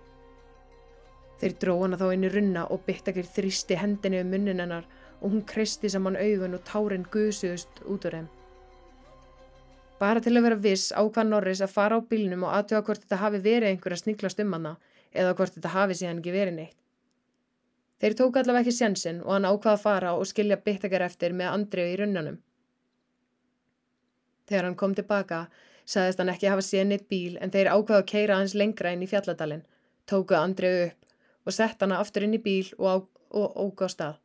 Þeir 1.42 1.56
dró 1.62 1.78
hana 1.82 1.98
þá 1.98 2.12
inn 2.14 2.28
í 2.28 2.34
runna 2.34 2.66
og 2.74 2.84
Bittaker 2.86 3.26
þrýsti 3.38 3.78
hendinni 3.80 4.20
um 4.22 4.30
munnin 4.34 4.60
hennar 4.62 4.86
og 5.22 5.32
hún 5.32 5.46
kristi 5.48 5.90
saman 5.90 6.20
augun 6.20 6.58
og 6.58 6.66
tárin 6.68 7.08
guðsugust 7.14 7.82
út 7.86 8.06
úr 8.10 8.18
þeim. 8.18 8.28
Bara 10.02 10.22
til 10.22 10.36
að 10.36 10.46
vera 10.48 10.60
viss 10.68 10.92
ákvað 10.92 11.32
Norris 11.32 11.64
að 11.64 11.74
fara 11.78 11.98
á 11.98 12.08
bílnum 12.12 12.46
og 12.46 12.54
aðtöða 12.58 12.86
hvort 12.86 13.04
þetta 13.06 13.24
hafi 13.24 13.42
verið 13.48 13.70
einhver 13.70 13.96
að 13.96 14.04
sniglast 14.04 14.40
um 14.44 14.54
hana 14.58 14.76
eða 15.14 15.34
hvort 15.38 15.56
þetta 15.56 15.74
hafi 15.76 15.98
síðan 16.00 16.22
ekki 16.22 16.36
verið 16.36 16.56
neitt. 16.60 16.78
Þeir 18.02 18.16
tók 18.18 18.40
allavega 18.42 18.66
ekki 18.66 18.78
sjansinn 18.78 19.20
og 19.22 19.36
hann 19.36 19.46
ákvaða 19.46 19.76
að 19.78 19.84
fara 19.84 20.14
og 20.18 20.26
skilja 20.26 20.58
Bittaker 20.58 21.06
eftir 21.06 21.38
með 21.38 21.54
Andreu 21.54 21.86
í 21.86 22.00
runnanum. 22.02 22.40
Þegar 24.52 24.68
hann 24.68 24.80
kom 24.80 24.96
tilbaka 24.96 25.46
sagðist 25.88 26.20
hann 26.22 26.32
ekki 26.34 26.50
hafa 26.52 26.64
séð 26.66 26.90
neitt 26.90 27.06
bíl 27.12 27.38
en 27.42 27.54
þeir 27.54 27.70
ákvaða 27.72 28.02
að 28.02 28.10
keira 28.12 28.40
hans 28.40 28.56
lengra 28.58 28.92
inn 28.92 29.06
í 29.06 29.10
fjalladalinn, 29.10 29.64
tókuð 30.12 30.40
Andreu 30.40 30.74
upp 30.88 31.48
og 31.48 31.56
sett 31.56 31.82
hana 31.82 32.02
aftur 32.04 32.26
inn 32.28 32.36
í 32.38 32.42
bíl 32.44 32.68
og, 32.78 33.08
óg 33.32 33.82
á 33.82 33.88
stað. 33.90 34.20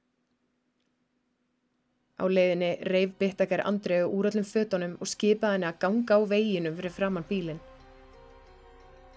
Á 2.16 2.24
leiðinni 2.26 2.70
reif 2.88 3.14
Bittaker 3.20 3.62
Andreu 3.68 4.08
úr 4.08 4.30
öllum 4.30 4.46
fötunum 4.48 4.96
og 5.00 5.10
skipaði 5.10 5.58
henni 5.58 5.68
að 5.68 5.80
ganga 5.84 6.16
á 6.16 6.20
veginum 6.28 6.76
fyrir 6.78 6.94
framann 6.96 7.28
bílinn. 7.28 7.60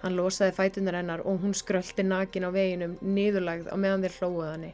Hann 0.04 0.16
losaði 0.16 0.56
fætunar 0.56 1.00
hennar 1.00 1.24
og 1.28 1.42
hún 1.44 1.56
skröldi 1.56 2.06
nakin 2.06 2.48
á 2.48 2.52
veginum 2.56 2.98
niðurlagð 3.02 3.72
á 3.72 3.76
meðan 3.76 4.06
þeir 4.06 4.18
hlóðuð 4.20 4.52
henni. 4.52 4.72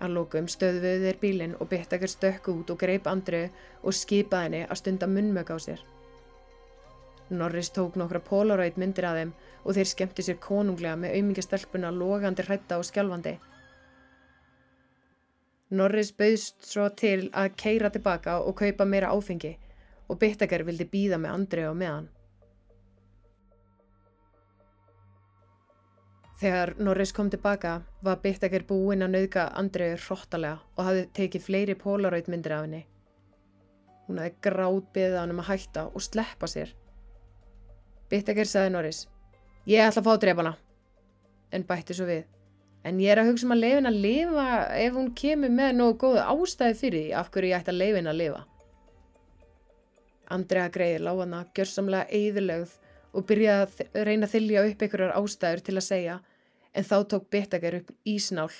Að 0.00 0.14
lókum 0.16 0.46
stöðuðu 0.48 1.04
þeir 1.04 1.18
bílinn 1.20 1.56
og 1.60 1.68
bytt 1.68 1.92
ekkert 1.92 2.14
stökku 2.14 2.54
út 2.62 2.70
og 2.72 2.78
greip 2.80 3.08
Andreu 3.10 3.48
og 3.84 3.96
skipaði 3.96 4.46
henni 4.46 4.60
að 4.64 4.80
stunda 4.80 5.08
munnmög 5.10 5.52
á 5.52 5.56
sér. 5.60 5.82
Norris 7.30 7.70
tók 7.70 7.98
nokkra 8.00 8.22
polaroid 8.26 8.78
myndir 8.80 9.06
að 9.06 9.20
þeim 9.20 9.32
og 9.64 9.76
þeir 9.76 9.90
skemmti 9.92 10.24
sér 10.26 10.38
konunglega 10.42 10.96
með 10.98 11.16
auðmingastelpuna 11.18 11.92
logandi 11.94 12.46
hrætta 12.46 12.80
og 12.80 12.88
skjálfandi. 12.88 13.34
Norris 15.70 16.10
bauðst 16.18 16.64
svo 16.66 16.88
til 16.98 17.28
að 17.30 17.52
keira 17.60 17.92
tilbaka 17.94 18.40
og 18.42 18.56
kaupa 18.58 18.88
meira 18.88 19.12
áfengi 19.14 19.52
og 20.10 20.18
Bittaker 20.18 20.64
vildi 20.66 20.88
býða 20.90 21.20
með 21.22 21.36
Andreu 21.36 21.70
á 21.70 21.74
meðan. 21.76 22.08
Þegar 26.40 26.70
Norris 26.80 27.10
kom 27.12 27.28
tilbaka 27.28 27.74
var 28.00 28.20
Bittaker 28.22 28.62
búinn 28.64 29.04
að 29.04 29.10
nauðga 29.12 29.42
Andreu 29.60 29.90
hróttalega 30.00 30.62
og 30.72 30.86
hafði 30.86 31.02
tekið 31.18 31.42
fleiri 31.44 31.74
polaroid 31.76 32.30
myndir 32.32 32.54
af 32.56 32.62
henni. 32.64 32.80
Hún 34.06 34.22
hafði 34.22 34.38
gráð 34.46 34.78
beðið 34.94 35.16
hann 35.20 35.34
um 35.34 35.42
að 35.42 35.50
hætta 35.50 35.82
og 35.92 36.04
sleppa 36.06 36.48
sér. 36.48 36.72
Bittaker 38.08 38.48
sagði 38.48 38.72
Norris, 38.72 39.02
ég 39.68 39.84
ætla 39.84 40.00
að 40.00 40.08
fá 40.08 40.22
drefana. 40.22 40.54
En 41.52 41.66
bætti 41.68 41.98
svo 41.98 42.08
við, 42.08 42.24
en 42.88 43.04
ég 43.04 43.12
er 43.12 43.20
að 43.20 43.34
hugsa 43.34 43.44
um 43.44 43.52
að 43.58 43.62
leifin 43.66 43.90
að 43.92 44.00
lifa 44.06 44.48
ef 44.80 44.96
hún 44.96 45.12
kemur 45.20 45.54
með 45.60 45.76
nógu 45.76 45.98
góða 46.06 46.24
ástæði 46.32 46.80
fyrir 46.80 47.04
því 47.04 47.14
af 47.20 47.30
hverju 47.34 47.52
ég 47.52 47.60
ætti 47.60 47.74
að 47.74 47.80
leifin 47.82 48.10
að 48.14 48.20
lifa. 48.22 48.42
Andrea 50.32 50.72
greiði 50.72 51.04
lágana, 51.04 51.44
gjörsamlega 51.52 52.08
eðilögð 52.08 52.74
og 53.12 53.28
byrjaði 53.28 53.88
að 53.90 54.04
reyna 54.08 54.26
að 54.26 54.36
þylja 54.38 54.66
upp 54.70 54.88
einhverjar 54.88 55.16
ástæður 55.20 55.66
til 55.68 55.76
að 55.76 55.88
segja 55.90 56.18
en 56.74 56.86
þá 56.86 56.96
tók 57.10 57.28
Bittaker 57.30 57.80
upp 57.80 57.92
ísnál. 58.06 58.50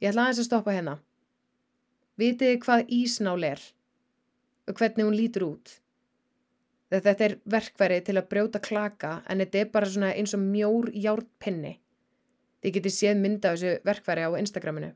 Ég 0.00 0.10
ætla 0.10 0.26
aðeins 0.26 0.42
að 0.42 0.48
stoppa 0.48 0.74
hérna. 0.74 0.96
Vitið 2.20 2.58
hvað 2.64 2.90
ísnál 2.92 3.44
er 3.48 3.62
og 4.68 4.76
hvernig 4.76 5.06
hún 5.06 5.16
lítur 5.16 5.46
út? 5.48 5.76
Þetta 6.90 7.24
er 7.24 7.36
verkværi 7.46 8.00
til 8.04 8.16
að 8.18 8.28
brjóta 8.32 8.60
klaka 8.62 9.20
en 9.30 9.40
þetta 9.42 9.60
er 9.60 9.68
bara 9.72 10.10
eins 10.10 10.34
og 10.34 10.42
mjór 10.42 10.90
hjárpenni. 10.90 11.76
Þið 12.60 12.74
getið 12.76 12.96
séð 12.96 13.20
mynda 13.20 13.52
á 13.52 13.54
þessu 13.54 13.76
verkværi 13.86 14.26
á 14.26 14.30
Instagraminu. 14.40 14.90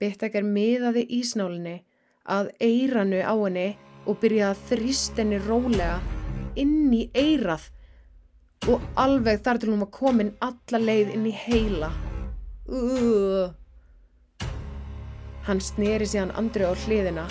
Bittaker 0.00 0.42
miðaði 0.42 1.04
ísnálinni 1.20 1.76
að 2.24 2.50
eiranu 2.64 3.20
á 3.22 3.34
henni 3.36 3.68
og 4.08 4.18
byrjaði 4.22 4.50
að 4.50 4.64
þrýst 4.70 5.20
henni 5.20 5.38
rólega 5.44 6.00
inn 6.58 6.90
í 6.94 7.04
eirað 7.14 7.68
og 8.70 8.80
alveg 9.00 9.42
þar 9.44 9.60
til 9.60 9.72
hún 9.72 9.82
var 9.84 9.92
komin 9.92 10.32
alla 10.44 10.80
leið 10.80 11.12
inn 11.16 11.28
í 11.28 11.34
heila. 11.36 11.90
Uh. 12.64 13.52
Hann 15.44 15.60
sneri 15.60 16.06
síðan 16.08 16.32
andri 16.40 16.64
á 16.64 16.72
hliðina, 16.86 17.26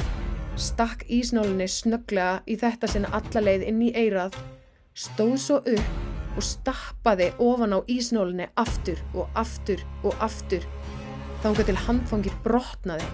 stakk 0.54 1.08
ísnálinni 1.10 1.66
snögglega 1.66 2.44
í 2.46 2.58
þetta 2.62 2.90
sinna 2.92 3.10
alla 3.18 3.42
leið 3.48 3.66
inn 3.72 3.82
í 3.82 3.90
eirað, 3.98 4.38
stóð 4.94 5.38
svo 5.42 5.62
upp 5.64 6.38
og 6.38 6.46
stappaði 6.46 7.32
ofan 7.42 7.74
á 7.78 7.80
ísnálinni 7.90 8.50
aftur 8.58 9.02
og 9.14 9.30
aftur 9.38 9.82
og 10.04 10.14
aftur 10.22 10.66
þá 11.42 11.50
hann 11.50 11.66
til 11.68 11.82
handfangir 11.88 12.36
brotnaði. 12.46 13.10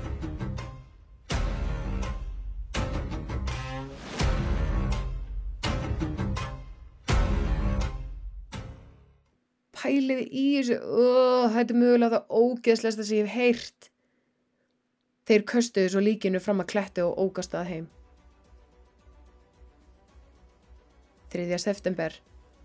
Pæliði 9.89 10.25
í 10.29 10.47
þessu, 10.59 10.79
oh, 10.85 11.47
þetta 11.53 11.73
er 11.73 11.79
mögulega 11.81 12.17
það 12.17 12.41
ógeðslegsta 12.43 13.05
sem 13.05 13.19
ég 13.19 13.29
hef 13.29 13.39
heyrt. 13.39 13.89
Þeir 15.29 15.45
köstuðu 15.49 15.93
svo 15.93 16.01
líkinu 16.03 16.41
fram 16.41 16.61
að 16.63 16.71
kletti 16.73 17.05
og 17.05 17.17
ógast 17.21 17.55
að 17.57 17.71
heim. 17.73 17.87
3. 21.29 21.45
september 21.61 22.15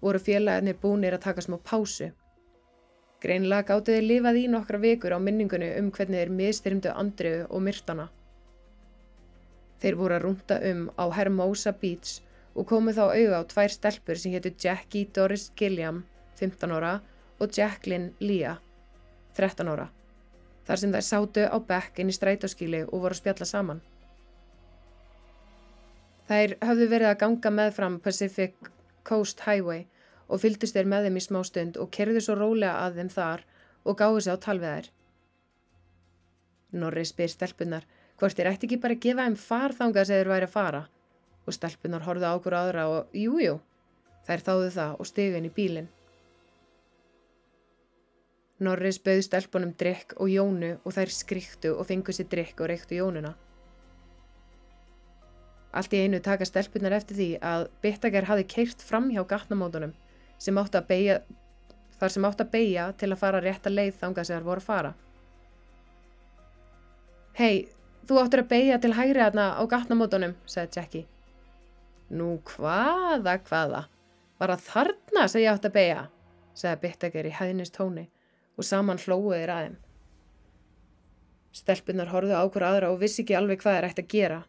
voru 0.01 0.21
félagarnir 0.21 0.77
búinir 0.81 1.17
að 1.17 1.25
taka 1.27 1.45
smá 1.45 1.59
pásu. 1.61 2.11
Greinlega 3.21 3.69
gáttu 3.69 3.93
þeir 3.93 4.07
lifað 4.09 4.41
í 4.41 4.45
nokkra 4.53 4.81
vikur 4.81 5.17
á 5.17 5.19
minningunni 5.21 5.71
um 5.81 5.91
hvernig 5.93 6.23
þeir 6.23 6.33
mistyrmdu 6.39 6.93
Andriðu 6.93 7.47
og 7.49 7.65
Myrtana. 7.65 8.09
Þeir 9.81 9.99
voru 10.01 10.17
að 10.17 10.25
rúnta 10.25 10.59
um 10.71 10.87
á 10.97 11.05
Hermosa 11.13 11.73
Beach 11.77 12.21
og 12.55 12.69
komu 12.69 12.93
þá 12.97 13.05
auða 13.13 13.41
á 13.41 13.49
tvær 13.49 13.73
stelpur 13.73 14.21
sem 14.21 14.33
héttu 14.33 14.53
Jackie 14.61 15.09
Doris 15.13 15.51
Gilliam, 15.57 16.05
15 16.41 16.73
ára, 16.73 16.99
og 17.41 17.51
Jacqueline 17.57 18.13
Lea, 18.21 18.55
13 19.35 19.71
ára, 19.71 19.89
þar 20.67 20.81
sem 20.81 20.95
þær 20.95 21.07
sátu 21.09 21.47
á 21.49 21.57
bekk 21.59 22.01
inn 22.01 22.13
í 22.13 22.17
strætóskíli 22.17 22.85
og 22.87 23.01
voru 23.05 23.17
að 23.17 23.21
spjalla 23.23 23.49
saman. 23.49 23.83
Þær 26.29 26.57
hafðu 26.65 26.87
verið 26.89 27.11
að 27.11 27.19
ganga 27.21 27.51
með 27.53 27.75
fram 27.77 27.99
Pacific 28.01 28.71
Coast 29.05 29.43
Highway 29.45 29.85
og 30.29 30.41
fylgdist 30.41 30.77
þeir 30.77 30.89
með 30.89 31.09
þeim 31.09 31.19
í 31.21 31.25
smá 31.27 31.41
stund 31.45 31.77
og 31.81 31.91
kerðu 31.93 32.23
svo 32.25 32.39
rólega 32.39 32.87
að 32.87 33.01
þeim 33.01 33.11
þar 33.13 33.45
og 33.85 33.99
gáðu 34.01 34.23
sér 34.25 34.39
á 34.41 34.45
talveðar. 34.47 34.89
Norri 36.73 37.05
spyr 37.07 37.31
stelpunar 37.31 37.85
hvort 38.19 38.39
þeir 38.39 38.51
ætti 38.55 38.69
ekki 38.71 38.81
bara 38.81 38.97
að 38.97 39.05
gefa 39.05 39.27
þeim 39.27 39.37
farþanga 39.43 40.05
sem 40.07 40.21
þeir 40.21 40.33
væri 40.33 40.49
að 40.49 40.55
fara 40.55 40.83
og 41.45 41.57
stelpunar 41.59 42.07
horfðu 42.07 42.31
á 42.31 42.37
okkur 42.39 42.57
aðra 42.57 42.87
og 42.89 43.13
jújú, 43.13 43.59
þær 44.25 44.45
þáðu 44.49 44.71
það 44.79 44.97
og 44.97 45.09
stegu 45.11 45.37
inn 45.37 45.51
í 45.51 45.53
bílinn. 45.53 45.91
Norris 48.63 49.01
bauð 49.03 49.25
stelpunum 49.27 49.73
drikk 49.75 50.15
og 50.23 50.29
Jónu 50.31 50.77
og 50.85 50.95
þær 50.95 51.11
skriktu 51.11 51.73
og 51.75 51.89
fengu 51.89 52.15
sér 52.15 52.29
drikk 52.31 52.61
og 52.63 52.71
reyktu 52.71 53.01
Jónuna. 53.01 53.33
Allt 55.75 55.97
í 55.97 56.05
einu 56.05 56.21
taka 56.23 56.47
stelpunar 56.47 56.95
eftir 56.95 57.19
því 57.19 57.29
að 57.43 57.65
Bittager 57.83 58.29
hafi 58.29 58.45
keirt 58.47 58.85
fram 58.87 59.11
hjá 59.11 59.25
gatnamótunum 59.27 59.97
sem 60.39 60.59
átt 60.63 60.79
að 60.79 60.87
beigja, 60.93 61.19
þar 61.99 62.15
sem 62.15 62.29
átt 62.31 62.47
að 62.47 62.53
beigja 62.55 62.87
til 63.01 63.11
að 63.11 63.23
fara 63.25 63.43
rétt 63.43 63.67
að 63.67 63.77
leið 63.81 63.99
þanga 64.05 64.25
sem 64.29 64.39
þær 64.39 64.47
voru 64.47 64.63
að 64.63 64.69
fara. 64.71 64.95
Hei, 67.35 67.67
þú 68.07 68.23
áttur 68.23 68.45
að 68.45 68.51
beigja 68.55 68.79
til 68.79 68.95
hægri 68.95 69.27
aðna 69.27 69.51
á 69.59 69.63
gatnamótunum, 69.67 70.39
sagði 70.47 70.79
Jackie. 70.79 71.07
Nú 72.15 72.37
hvaða, 72.55 73.41
hvaða? 73.49 73.87
Var 74.39 74.55
að 74.55 74.67
þarna 74.71 75.27
sem 75.27 75.43
ég 75.43 75.51
átt 75.51 75.67
að 75.67 75.79
beigja, 75.81 76.11
sagði 76.55 76.85
Bittager 76.87 77.27
í 77.27 77.35
hæðnist 77.35 77.75
tóni 77.75 78.13
og 78.57 78.67
saman 78.67 79.01
hlóðu 79.03 79.35
þeir 79.35 79.53
aðeim. 79.55 79.77
Stelpunar 81.55 82.11
horfðu 82.11 82.35
á 82.35 82.43
okkur 82.43 82.67
aðra 82.67 82.91
og 82.91 83.01
vissi 83.03 83.23
ekki 83.23 83.37
alveg 83.39 83.63
hvað 83.63 83.77
þeir 83.77 83.89
ætti 83.89 84.05
að 84.05 84.13
gera. 84.15 84.41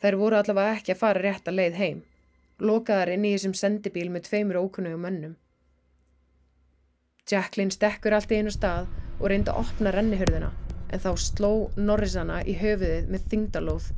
Þær 0.00 0.16
voru 0.20 0.38
allavega 0.38 0.76
ekki 0.78 0.94
að 0.94 1.00
fara 1.00 1.22
rétt 1.24 1.48
að 1.50 1.58
leið 1.58 1.78
heim. 1.80 2.02
Lokaðar 2.60 3.12
inn 3.14 3.24
í 3.26 3.32
þessum 3.34 3.56
sendibíl 3.58 4.08
með 4.12 4.28
tveimur 4.28 4.60
ókunnugum 4.60 5.02
mönnum. 5.06 5.36
Jacqueline 7.30 7.74
stekkur 7.74 8.14
allt 8.14 8.30
í 8.30 8.40
einu 8.40 8.52
stað 8.54 8.88
og 9.18 9.26
reyndi 9.30 9.52
að 9.52 9.64
opna 9.64 9.92
rennihörðuna 9.94 10.52
en 10.90 11.02
þá 11.02 11.10
sló 11.22 11.50
Norrisana 11.78 12.40
í 12.46 12.56
höfuðið 12.58 13.10
með 13.10 13.26
þingdalóð 13.32 13.90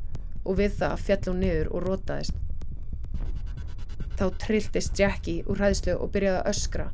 og 0.42 0.58
við 0.58 0.74
það 0.80 1.04
fjall 1.06 1.22
hún 1.28 1.44
niður 1.44 1.70
og 1.72 1.86
rótaðist. 1.86 2.40
Þá 4.18 4.26
trilltist 4.42 4.98
Jackie 4.98 5.44
úr 5.48 5.62
hæðslu 5.62 5.96
og 5.96 6.12
byrjaði 6.14 6.42
að 6.42 6.50
öskra 6.52 6.88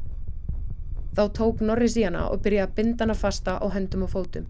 Þá 1.19 1.25
tók 1.35 1.63
Norris 1.67 1.97
í 1.99 2.05
hana 2.07 2.29
og 2.31 2.45
byrjaði 2.45 2.63
að 2.69 2.75
binda 2.77 3.03
hana 3.03 3.15
fasta 3.19 3.57
á 3.59 3.67
höndum 3.75 4.05
og 4.07 4.13
fótum. 4.13 4.45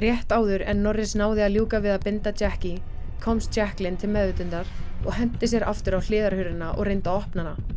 Rétt 0.00 0.32
áður 0.32 0.64
en 0.64 0.80
Norris 0.80 1.12
náði 1.12 1.42
að 1.44 1.58
ljúka 1.58 1.80
við 1.84 1.92
að 1.92 2.06
binda 2.06 2.32
Jackie 2.32 2.78
komst 3.20 3.52
Jacqueline 3.52 4.00
til 4.00 4.08
meðutundar 4.14 4.70
og 5.04 5.12
hendi 5.18 5.50
sér 5.52 5.66
aftur 5.68 5.98
á 5.98 6.04
hliðarhurina 6.08 6.70
og 6.72 6.88
reyndi 6.88 7.12
að 7.12 7.20
opna 7.20 7.44
hana. 7.44 7.76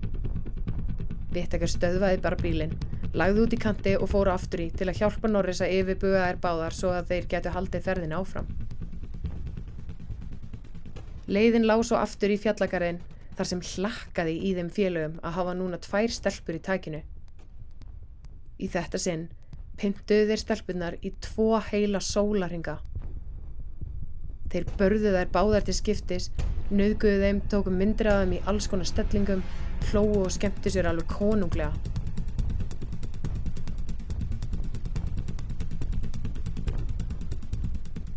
Vittakar 1.36 1.74
stöðvaði 1.76 2.24
bara 2.24 2.40
bílinn, 2.40 2.80
lagði 3.12 3.44
út 3.44 3.60
í 3.60 3.62
kanti 3.68 3.98
og 4.00 4.08
fóru 4.16 4.32
aftur 4.32 4.64
í 4.64 4.72
til 4.72 4.88
að 4.88 5.04
hjálpa 5.04 5.36
Norris 5.36 5.60
að 5.60 5.76
yfirbuga 5.82 6.30
þær 6.30 6.44
báðar 6.48 6.80
svo 6.80 6.96
að 6.96 7.12
þeir 7.12 7.32
getu 7.36 7.58
haldið 7.60 7.88
ferðin 7.90 8.16
áfram. 8.22 8.48
Leiðin 11.28 11.68
lág 11.68 11.84
svo 11.84 12.00
aftur 12.00 12.32
í 12.32 12.40
fjallagarinn 12.40 13.04
þar 13.39 13.48
sem 13.48 13.62
hlakkaði 13.63 14.34
í 14.43 14.50
þeim 14.58 14.69
félögum 14.75 15.19
að 15.24 15.36
hafa 15.38 15.51
núna 15.55 15.77
tvær 15.79 16.12
stelpur 16.12 16.58
í 16.58 16.60
takinu. 16.60 17.00
Í 18.60 18.67
þetta 18.67 19.00
sinn 19.00 19.29
pyntuðu 19.79 20.25
þeir 20.27 20.41
stelpunar 20.41 20.98
í 21.08 21.13
tvo 21.24 21.53
heila 21.69 22.01
sólaringa. 22.03 22.75
Þeir 24.51 24.67
börðu 24.81 25.13
þær 25.13 25.31
báðar 25.31 25.63
til 25.69 25.77
skiptis, 25.77 26.27
nöðguðu 26.67 27.22
þeim, 27.24 27.39
tóku 27.48 27.72
myndir 27.72 28.12
af 28.12 28.25
þeim 28.25 28.36
í 28.36 28.41
alls 28.51 28.67
konar 28.67 28.89
stellingum, 28.91 29.46
hlóu 29.88 30.25
og 30.25 30.36
skemmti 30.36 30.75
sér 30.75 30.91
alveg 30.91 31.08
konunglega. 31.13 31.72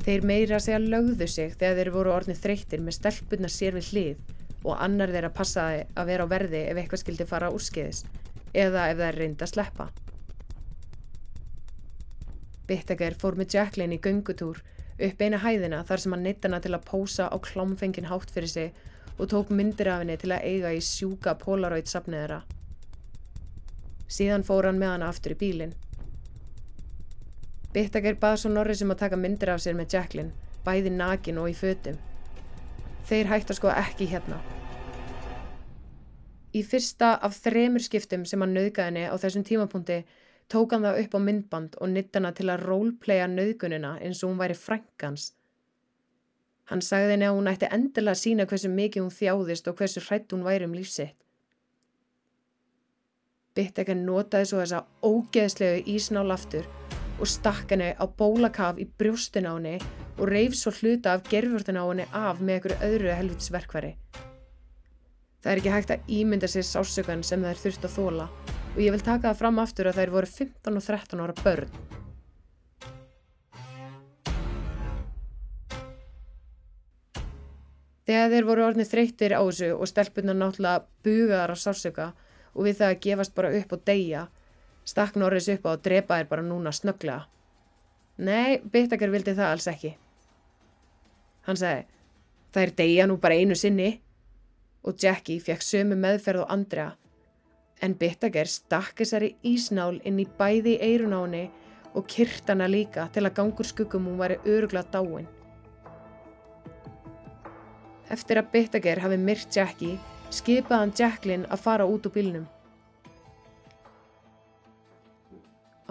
Þeir 0.03 0.27
meira 0.27 0.59
segja 0.59 0.83
lögðu 0.83 1.31
sig 1.31 1.55
þegar 1.55 1.79
þeir 1.79 1.95
voru 1.95 2.17
orðnið 2.17 2.43
þreyttir 2.43 2.81
með 2.83 2.99
stelpunar 2.99 3.53
sér 3.55 3.79
við 3.79 3.93
hlið 3.93 4.32
og 4.63 4.77
annar 4.79 5.13
þeirra 5.13 5.33
passaði 5.35 5.85
að 5.99 6.11
vera 6.13 6.27
á 6.27 6.33
verði 6.33 6.63
ef 6.71 6.79
eitthvað 6.79 7.03
skildi 7.03 7.27
fara 7.29 7.51
úrskeiðis 7.55 8.05
eða 8.53 8.89
ef 8.91 8.99
það 8.99 9.07
er 9.09 9.19
reynd 9.19 9.43
að 9.43 9.53
sleppa. 9.53 9.89
Bittegar 12.69 13.17
fór 13.19 13.37
með 13.37 13.57
Jacqueline 13.57 13.97
í 13.97 14.01
göngutúr 14.03 14.63
upp 15.03 15.23
eina 15.23 15.41
hæðina 15.43 15.83
þar 15.89 16.03
sem 16.03 16.15
hann 16.15 16.27
neitt 16.27 16.45
hana 16.47 16.61
til 16.63 16.75
að 16.77 16.87
pósa 16.89 17.29
á 17.33 17.37
klámfengin 17.43 18.11
hátt 18.11 18.31
fyrir 18.31 18.53
sig 18.53 18.75
og 19.19 19.29
tók 19.33 19.51
myndir 19.51 19.91
af 19.93 20.03
henni 20.03 20.17
til 20.21 20.33
að 20.33 20.47
eiga 20.49 20.73
í 20.73 20.81
sjúka 20.85 21.35
Polaroid 21.41 21.91
sapnið 21.91 22.23
þeirra. 22.23 22.43
Síðan 24.13 24.47
fór 24.47 24.69
hann 24.69 24.79
með 24.81 24.95
hana 24.95 25.09
aftur 25.09 25.35
í 25.35 25.41
bílinn. 25.41 25.75
Bittegar 27.73 28.19
bað 28.21 28.43
svo 28.43 28.53
Norris 28.53 28.83
um 28.85 28.93
að 28.93 29.05
taka 29.07 29.17
myndir 29.17 29.53
af 29.53 29.63
sér 29.65 29.77
með 29.77 29.95
Jacqueline, 29.97 30.33
bæði 30.65 30.93
nakin 30.93 31.41
og 31.41 31.49
í 31.49 31.57
fötum. 31.57 31.97
Þeir 33.09 33.31
hættar 33.33 33.59
sko 33.59 33.71
ekki 33.75 34.07
hérna. 34.13 34.39
Í 36.53 36.61
fyrsta 36.69 37.15
af 37.25 37.39
þremur 37.43 37.83
skiptum 37.83 38.27
sem 38.29 38.43
hann 38.45 38.53
nöðgaði 38.55 38.91
henni 38.91 39.05
á 39.09 39.17
þessum 39.21 39.45
tímapunkti 39.49 40.03
tók 40.53 40.75
hann 40.75 40.85
það 40.85 40.99
upp 41.03 41.15
á 41.17 41.21
myndband 41.27 41.79
og 41.81 41.93
nitt 41.93 42.13
hana 42.15 42.33
til 42.37 42.51
að 42.53 42.67
roleplaya 42.67 43.29
nöðgunina 43.31 43.95
eins 44.05 44.21
og 44.23 44.33
hún 44.33 44.43
væri 44.43 44.59
frankans. 44.59 45.31
Hann 46.69 46.85
sagði 46.85 47.17
henni 47.17 47.29
að 47.31 47.39
hún 47.39 47.51
ætti 47.51 47.73
endilega 47.73 48.15
að 48.15 48.21
sína 48.21 48.47
hversu 48.51 48.71
mikið 48.73 49.07
hún 49.07 49.17
þjáðist 49.17 49.73
og 49.73 49.81
hversu 49.81 50.05
hrætt 50.05 50.37
hún 50.37 50.45
væri 50.47 50.69
um 50.69 50.77
lífsitt. 50.77 51.17
Bittekar 53.57 53.99
notaði 53.99 54.49
svo 54.49 54.63
þessa 54.63 54.85
ógeðslegu 55.05 55.83
ísnál 55.97 56.31
aftur 56.33 56.69
og 57.23 57.31
stakk 57.31 57.71
henni 57.71 57.93
á 57.95 58.05
bólakaf 58.19 58.81
í 58.83 58.89
brjóstin 58.99 59.47
á 59.47 59.55
henni 59.55 59.77
og 60.19 60.27
reyf 60.27 60.57
svo 60.59 60.73
hluta 60.75 61.15
af 61.15 61.29
gerfjörðin 61.31 61.79
á 61.79 61.85
henni 61.87 62.07
af 62.11 62.43
með 62.43 62.57
einhverju 62.57 62.89
öðru 62.89 63.15
helvitsverkvari. 63.15 63.93
Það 65.43 65.53
er 65.53 65.61
ekki 65.61 65.75
hægt 65.75 65.93
að 65.95 66.11
ímynda 66.19 66.51
sér 66.51 66.67
sásökan 66.67 67.23
sem 67.27 67.47
þær 67.47 67.63
þurft 67.63 67.87
að 67.87 67.95
þóla 67.97 68.27
og 68.73 68.79
ég 68.83 68.95
vil 68.95 69.05
taka 69.07 69.31
það 69.31 69.41
fram 69.41 69.63
aftur 69.63 69.91
að 69.91 70.01
þær 70.01 70.15
voru 70.17 70.31
15 70.35 70.79
og 70.81 70.87
13 70.89 71.23
ára 71.23 71.35
börn. 71.45 71.73
Þegar 78.03 78.31
þeir 78.35 78.47
voru 78.51 78.67
orðnið 78.67 78.89
þreyttir 78.91 79.39
á 79.39 79.43
þessu 79.47 79.73
og 79.77 79.89
stelpunar 79.91 80.39
náttúrulega 80.39 80.87
bugaðar 81.07 81.55
á 81.55 81.57
sásöka 81.57 82.13
og 82.53 82.67
við 82.67 82.81
það 82.81 82.89
að 82.91 83.03
gefast 83.07 83.35
bara 83.37 83.53
upp 83.57 83.77
og 83.77 83.85
deyja, 83.87 84.25
stakk 84.85 85.19
Norris 85.21 85.49
upp 85.53 85.67
á 85.69 85.71
að 85.75 85.85
drepa 85.89 86.21
þær 86.21 86.31
bara 86.31 86.47
núna 86.47 86.73
snögglega. 86.75 87.27
Nei, 88.19 88.61
Bittakar 88.61 89.11
vildi 89.11 89.35
það 89.35 89.51
alls 89.51 89.69
ekki. 89.71 89.93
Hann 91.47 91.59
sagði, 91.59 91.87
það 92.53 92.63
er 92.63 92.75
deyja 92.79 93.07
nú 93.09 93.19
bara 93.19 93.39
einu 93.39 93.57
sinni 93.59 93.93
og 94.83 94.99
Jackie 94.99 95.41
fekk 95.43 95.65
sömu 95.65 95.97
meðferð 95.99 96.45
og 96.45 96.53
Andrea 96.53 96.93
en 97.83 97.97
Bittakar 97.99 98.47
stakk 98.47 99.01
þessari 99.03 99.33
ísnál 99.47 99.99
inn 100.07 100.21
í 100.23 100.27
bæði 100.39 100.77
eirun 100.87 101.17
á 101.19 101.21
henni 101.25 101.45
og 101.99 102.07
kyrt 102.09 102.49
hana 102.49 102.69
líka 102.71 103.09
til 103.13 103.25
að 103.27 103.35
gangur 103.41 103.69
skuggum 103.69 104.07
hún 104.09 104.21
væri 104.21 104.39
örugla 104.47 104.85
dáin. 104.95 105.27
Eftir 108.13 108.39
að 108.39 108.51
Bittakar 108.55 109.03
hafi 109.03 109.19
myrt 109.19 109.51
Jackie 109.57 109.99
skipaði 110.31 110.79
hann 110.79 110.95
Jacqueline 110.99 111.49
að 111.51 111.65
fara 111.67 111.89
út 111.89 112.07
úr 112.07 112.15
bílnum. 112.15 112.47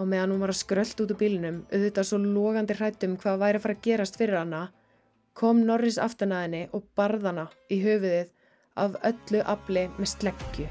Á 0.01 0.03
meðan 0.09 0.31
hún 0.33 0.41
var 0.41 0.49
að 0.49 0.57
skröld 0.57 1.01
út 1.03 1.11
úr 1.13 1.17
bílnum, 1.19 1.57
auðvitað 1.69 2.07
svo 2.09 2.17
logandi 2.17 2.73
hrættum 2.73 3.11
hvað 3.21 3.41
væri 3.43 3.59
að 3.59 3.65
fara 3.67 3.75
að 3.75 3.83
gerast 3.85 4.15
fyrir 4.17 4.39
hana, 4.39 4.61
kom 5.37 5.59
Norris 5.67 5.99
aftan 6.01 6.33
að 6.33 6.41
henni 6.47 6.61
og 6.73 6.87
barðana 6.97 7.43
í 7.69 7.77
höfuðið 7.83 8.31
af 8.81 8.97
öllu 9.11 9.43
afli 9.53 9.83
með 9.99 10.09
sleggju. 10.15 10.65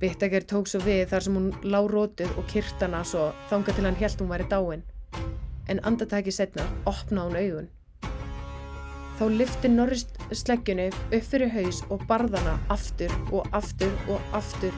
Bittakar 0.00 0.48
tók 0.48 0.72
svo 0.72 0.80
við 0.86 1.04
þar 1.12 1.26
sem 1.26 1.36
hún 1.36 1.52
lág 1.74 1.92
rótuð 1.92 2.32
og 2.40 2.48
kyrtana 2.48 3.04
svo 3.04 3.28
þanga 3.52 3.76
til 3.76 3.84
hann 3.84 4.00
held 4.00 4.24
hún 4.24 4.32
væri 4.32 4.48
dáin. 4.48 4.88
En 5.68 5.84
andartæki 5.84 6.32
setna 6.32 6.64
opna 6.88 7.28
hún 7.28 7.36
augun. 7.36 7.70
Þá 9.20 9.24
lyfti 9.28 9.68
Norris 9.76 10.08
sleggjunni 10.32 10.88
upp 10.88 11.28
fyrir 11.28 11.52
haus 11.52 11.84
og 11.92 12.08
barðana 12.08 12.56
aftur 12.72 13.12
og 13.28 13.44
aftur 13.52 13.92
og 14.08 14.38
aftur 14.40 14.72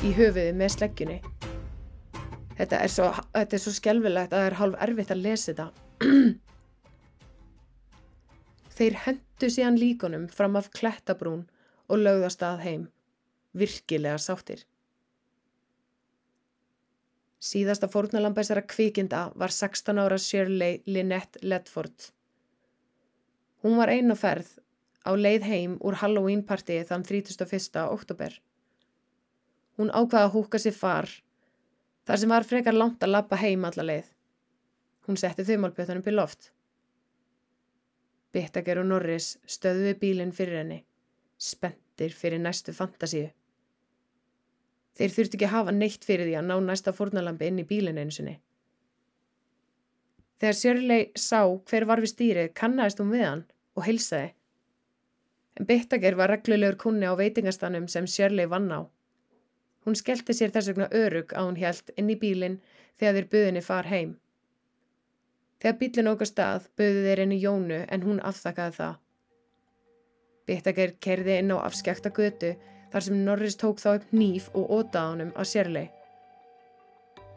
í 0.00 0.16
höfuði 0.16 0.54
með 0.56 0.78
sleggjunni. 0.78 1.20
Þetta 2.54 2.78
er 2.84 2.90
svo, 2.92 3.08
þetta 3.34 3.56
er 3.56 3.62
svo 3.62 3.72
skjálfilegt 3.74 4.34
að 4.34 4.40
það 4.40 4.48
er 4.48 4.56
hálf 4.60 4.82
erfitt 4.86 5.10
að 5.10 5.24
lesa 5.24 5.52
þetta. 5.52 5.66
Þeir 8.78 9.00
hendu 9.06 9.50
síðan 9.50 9.78
líkonum 9.78 10.28
fram 10.30 10.58
af 10.58 10.70
klettabrún 10.74 11.42
og 11.90 12.00
lögðast 12.00 12.42
að 12.46 12.62
heim, 12.64 12.86
virkilega 13.58 14.18
sáttir. 14.22 14.62
Síðasta 17.44 17.90
fórnalambæsara 17.92 18.62
kvikinda 18.64 19.26
var 19.36 19.52
16 19.52 20.00
ára 20.00 20.18
Shirley 20.18 20.80
Lynette 20.86 21.42
Ledford. 21.42 22.08
Hún 23.62 23.76
var 23.76 23.92
einu 23.92 24.16
ferð 24.16 24.54
á 25.04 25.12
leið 25.12 25.44
heim 25.50 25.76
úr 25.84 25.98
Halloween 26.00 26.46
partíi 26.46 26.86
þann 26.88 27.04
31. 27.04 27.82
oktober. 27.84 28.38
Hún 29.76 29.90
ákvaða 29.90 30.30
að 30.30 30.34
húka 30.38 30.62
sér 30.62 30.76
far 30.78 31.10
þar 32.04 32.20
sem 32.20 32.34
var 32.34 32.46
frekar 32.48 32.76
langt 32.76 33.04
að 33.04 33.14
lappa 33.14 33.38
heim 33.40 33.64
alla 33.64 33.86
leið. 33.90 34.10
Hún 35.08 35.20
setti 35.20 35.44
þauðmálpjötunum 35.44 36.04
byrj 36.04 36.16
loft. 36.16 36.50
Bittager 38.34 38.80
og 38.80 38.88
Norris 38.90 39.34
stöðu 39.46 39.88
við 39.90 39.98
bílinn 40.00 40.32
fyrir 40.34 40.62
henni, 40.62 40.80
spendir 41.38 42.14
fyrir 42.16 42.40
næstu 42.42 42.74
fantasíu. 42.74 43.28
Þeir 44.94 45.12
þurfti 45.14 45.38
ekki 45.38 45.50
hafa 45.50 45.74
neitt 45.74 46.06
fyrir 46.06 46.28
því 46.28 46.38
að 46.38 46.48
ná 46.48 46.54
næsta 46.62 46.94
fórnalambi 46.94 47.50
inn 47.50 47.60
í 47.62 47.66
bílinn 47.68 47.98
einu 47.98 48.14
sinni. 48.14 48.34
Þegar 50.38 50.58
Shirley 50.58 51.04
sá 51.18 51.40
hver 51.46 51.86
var 51.88 52.02
við 52.02 52.12
stýrið 52.14 52.50
kannast 52.58 53.00
hún 53.02 53.12
við 53.14 53.24
hann 53.26 53.44
og 53.74 53.86
heilsaði. 53.86 54.32
En 55.54 55.68
Bittager 55.68 56.18
var 56.18 56.30
reglulegur 56.34 56.78
kunni 56.78 57.06
á 57.06 57.14
veitingastanum 57.18 57.86
sem 57.90 58.06
Shirley 58.10 58.50
vann 58.50 58.70
á. 58.70 58.80
Hún 59.84 59.96
skellti 60.00 60.32
sér 60.32 60.52
þess 60.54 60.72
vegna 60.72 60.88
örug 60.96 61.32
að 61.36 61.48
hún 61.48 61.58
hjælt 61.60 61.90
inn 62.00 62.12
í 62.12 62.18
bílinn 62.20 62.60
þegar 63.00 63.18
þeir 63.18 63.30
buðinni 63.34 63.62
far 63.64 63.88
heim. 63.90 64.14
Þegar 65.60 65.78
bílinn 65.80 66.12
okkar 66.12 66.30
stað 66.30 66.68
buðu 66.78 67.02
þeir 67.06 67.24
inn 67.24 67.34
í 67.36 67.40
Jónu 67.42 67.80
en 67.88 68.06
hún 68.06 68.22
afþakkaði 68.30 68.76
það. 68.78 68.94
Bittager 70.44 70.94
kerði 71.00 71.36
inn 71.40 71.52
á 71.52 71.64
afskjækta 71.64 72.12
götu 72.16 72.54
þar 72.92 73.06
sem 73.06 73.20
Norris 73.26 73.56
tók 73.60 73.80
þá 73.80 73.90
upp 73.94 74.10
nýf 74.12 74.50
og 74.52 74.72
ótaði 74.78 75.12
honum 75.12 75.32
að 75.36 75.50
sérlei. 75.52 75.86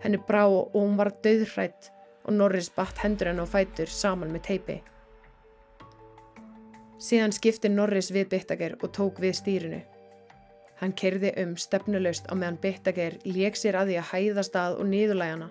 Henni 0.03 0.19
brá 0.27 0.43
og 0.45 0.75
hún 0.75 0.97
var 0.99 1.11
döðrætt 1.23 1.91
og 2.27 2.35
Norris 2.35 2.69
batt 2.75 2.99
hendur 3.03 3.31
henn 3.31 3.41
á 3.43 3.47
fætur 3.47 3.89
saman 3.91 4.31
með 4.35 4.43
teipi. 4.49 4.77
Síðan 6.97 7.35
skipti 7.35 7.69
Norris 7.69 8.11
við 8.11 8.31
Bittager 8.33 8.75
og 8.81 8.91
tók 8.93 9.21
við 9.21 9.35
stýrinu. 9.39 9.81
Hann 10.77 10.93
kerði 10.93 11.31
um 11.41 11.55
stefnuleust 11.57 12.27
á 12.29 12.33
meðan 12.37 12.59
Bittager 12.61 13.17
lék 13.25 13.57
sér 13.57 13.79
að 13.79 13.91
því 13.91 13.95
að 13.97 14.09
hæðast 14.11 14.57
að 14.59 14.75
og 14.77 14.89
niðurlægana. 14.91 15.47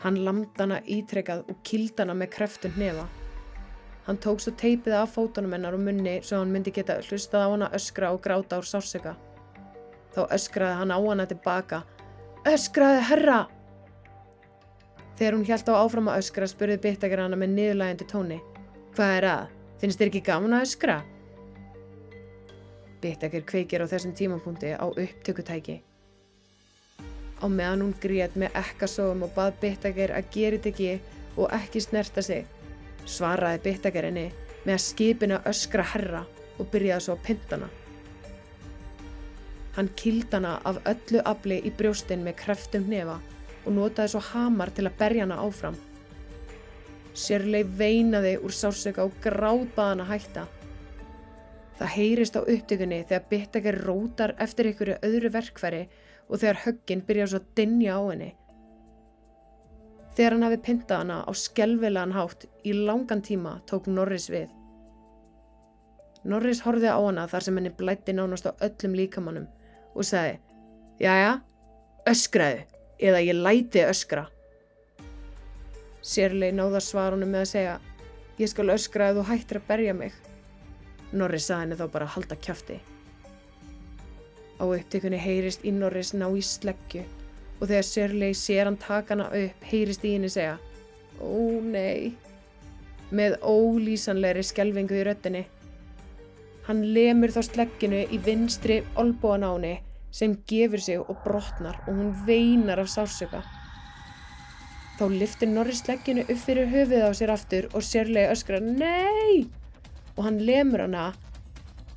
Hann 0.00 0.20
lamdana 0.24 0.80
ítrekkað 0.84 1.44
og 1.50 1.58
kildana 1.66 2.14
með 2.16 2.30
kreftund 2.36 2.78
nefa. 2.80 3.04
Hann 4.06 4.20
tók 4.22 4.40
svo 4.40 4.52
teipið 4.54 4.94
af 5.00 5.16
fótunum 5.16 5.52
hennar 5.56 5.74
og 5.74 5.82
munni 5.82 6.20
svo 6.22 6.38
hann 6.40 6.52
myndi 6.54 6.72
geta 6.72 7.00
hlustað 7.08 7.44
á 7.44 7.48
hana 7.52 7.68
öskra 7.76 8.12
og 8.14 8.22
gráta 8.24 8.60
úr 8.60 8.68
sársöka. 8.68 9.16
Þá 10.14 10.20
öskraði 10.36 10.78
hann 10.80 10.94
á 10.94 10.98
hana 11.00 11.26
tilbaka. 11.28 11.82
Öskraði 12.46 13.02
herra! 13.10 13.40
Þegar 15.16 15.36
hún 15.36 15.44
hjælt 15.48 15.68
á 15.72 15.74
áfram 15.80 16.08
að 16.12 16.22
öskra 16.22 16.48
spurði 16.48 16.78
Bittakar 16.84 17.24
hana 17.24 17.36
með 17.40 17.56
niðurlægandi 17.56 18.08
tóni. 18.08 18.38
Hvað 18.96 19.14
er 19.18 19.28
að? 19.32 19.52
Finnst 19.80 20.00
þér 20.00 20.12
ekki 20.12 20.24
gaman 20.28 20.56
að 20.56 20.66
öskra? 20.68 20.96
Bittakar 23.02 23.44
kveikir 23.48 23.84
á 23.84 23.86
þessum 23.90 24.14
tímapunkti 24.16 24.72
á 24.72 24.86
upptökutæki. 24.86 25.76
Á 27.42 27.46
meðan 27.52 27.84
hún 27.84 27.94
grét 28.00 28.36
með 28.40 28.56
ekkasóum 28.62 29.26
og 29.26 29.34
bað 29.36 29.58
Bittakar 29.60 30.14
að 30.16 30.30
gera 30.32 30.56
þetta 30.56 30.72
ekki 30.72 30.92
og 31.36 31.52
ekki 31.52 31.82
snerta 31.84 32.24
sig, 32.24 32.46
svaraði 33.04 33.62
Bittakar 33.66 34.08
henni 34.08 34.30
með 34.64 34.78
að 34.78 34.84
skipina 34.86 35.42
öskra 35.46 35.84
herra 35.94 36.22
og 36.56 36.70
byrjaði 36.72 37.04
svo 37.04 37.16
að 37.16 37.26
pintana. 37.28 37.68
Hann 39.76 39.90
kild 40.00 40.32
hana 40.32 40.56
af 40.64 40.80
öllu 40.88 41.20
afli 41.28 41.60
í 41.68 41.70
brjóstinn 41.78 42.24
með 42.24 42.38
kreftum 42.40 42.86
nefa 42.88 43.18
og 43.66 43.74
notaði 43.76 44.14
svo 44.14 44.22
hamar 44.30 44.72
til 44.72 44.86
að 44.88 44.96
berja 45.02 45.26
hana 45.26 45.42
áfram. 45.44 45.76
Sérleif 47.16 47.68
veinaði 47.76 48.36
úr 48.40 48.54
sársöka 48.56 49.04
og 49.04 49.12
gráðbaði 49.24 49.92
hana 49.92 50.08
hætta. 50.08 50.46
Það 51.76 51.92
heyrist 51.92 52.36
á 52.36 52.40
upptökunni 52.40 53.02
þegar 53.04 53.24
Bittakar 53.30 53.78
rótar 53.84 54.32
eftir 54.40 54.70
einhverju 54.70 54.96
öðru 55.04 55.30
verkfæri 55.34 55.82
og 56.26 56.40
þegar 56.40 56.60
högginn 56.64 57.02
byrjar 57.06 57.32
svo 57.32 57.40
að 57.42 57.48
dinja 57.58 57.96
á 57.98 58.02
henni. 58.06 58.28
Þegar 60.16 60.32
hann 60.32 60.46
hafi 60.46 60.60
pintað 60.64 61.02
hana 61.02 61.18
á 61.28 61.32
skelvilegan 61.36 62.14
hátt 62.16 62.46
í 62.64 62.72
langan 62.72 63.20
tíma 63.20 63.58
tók 63.68 63.90
Norris 63.92 64.30
við. 64.32 64.48
Norris 66.24 66.62
horfið 66.64 66.96
á 66.96 67.00
hana 67.00 67.26
þar 67.28 67.44
sem 67.44 67.60
henni 67.60 67.74
blætti 67.76 68.14
nánast 68.16 68.48
á 68.48 68.56
öllum 68.64 68.96
líkamannum 68.96 69.50
og 69.92 70.08
sagði 70.08 70.40
Jæja, 70.96 71.42
öskraðu 72.08 72.64
eða 73.04 73.20
ég 73.20 73.36
læti 73.36 73.84
öskra. 73.84 74.24
Sérlei 76.00 76.54
náða 76.56 76.80
svarunum 76.80 77.28
með 77.34 77.44
að 77.44 77.52
segja 77.52 77.76
Ég 78.40 78.48
skal 78.52 78.72
öskra 78.72 79.10
að 79.10 79.20
þú 79.20 79.26
hættir 79.30 79.60
að 79.60 79.68
berja 79.68 79.92
mig. 79.96 80.16
Norris 81.12 81.46
sagði 81.46 81.62
henni 81.62 81.78
þá 81.78 81.86
bara 81.92 82.06
að 82.08 82.14
halda 82.16 82.38
kæfti. 82.46 82.78
Á 84.56 84.64
upptökunni 84.64 85.18
heyrist 85.20 85.64
í 85.68 85.72
Norris 85.74 86.14
ná 86.16 86.26
í 86.32 86.42
sleggju 86.42 87.04
og 87.60 87.66
þegar 87.68 87.86
Sörlei 87.88 88.32
sér 88.36 88.68
hann 88.68 88.78
taka 88.80 89.14
hana 89.14 89.26
upp 89.28 89.66
heyrist 89.70 90.04
í 90.04 90.14
henni 90.16 90.30
segja 90.32 90.56
Ó 91.16 91.60
nei, 91.64 92.12
með 93.10 93.38
ólýsanlegri 93.40 94.42
skelvingu 94.44 94.98
í 94.98 95.04
röttinni. 95.06 95.46
Hann 96.66 96.82
lemur 96.92 97.32
þá 97.32 97.42
slegginu 97.46 98.02
í 98.12 98.18
vinstri 98.20 98.82
henni 98.96 99.76
sem 100.16 100.34
gefur 100.48 100.80
sig 100.80 101.00
og 101.00 101.16
brotnar 101.24 101.78
og 101.86 101.94
hún 101.94 102.12
veinar 102.26 102.80
af 102.80 102.88
sársöka. 102.88 103.42
Þá 104.96 105.04
liftir 105.12 105.48
Norris 105.52 105.82
slegginu 105.84 106.24
upp 106.24 106.40
fyrir 106.40 106.68
höfuð 106.72 107.04
á 107.04 107.10
sér 107.16 107.32
aftur 107.34 107.68
og 107.72 107.84
Sörlei 107.84 108.28
öskrar 108.32 108.64
Nei! 108.64 109.46
Og 110.16 110.24
hann 110.24 110.40
lemur 110.48 110.86
hana 110.86 111.10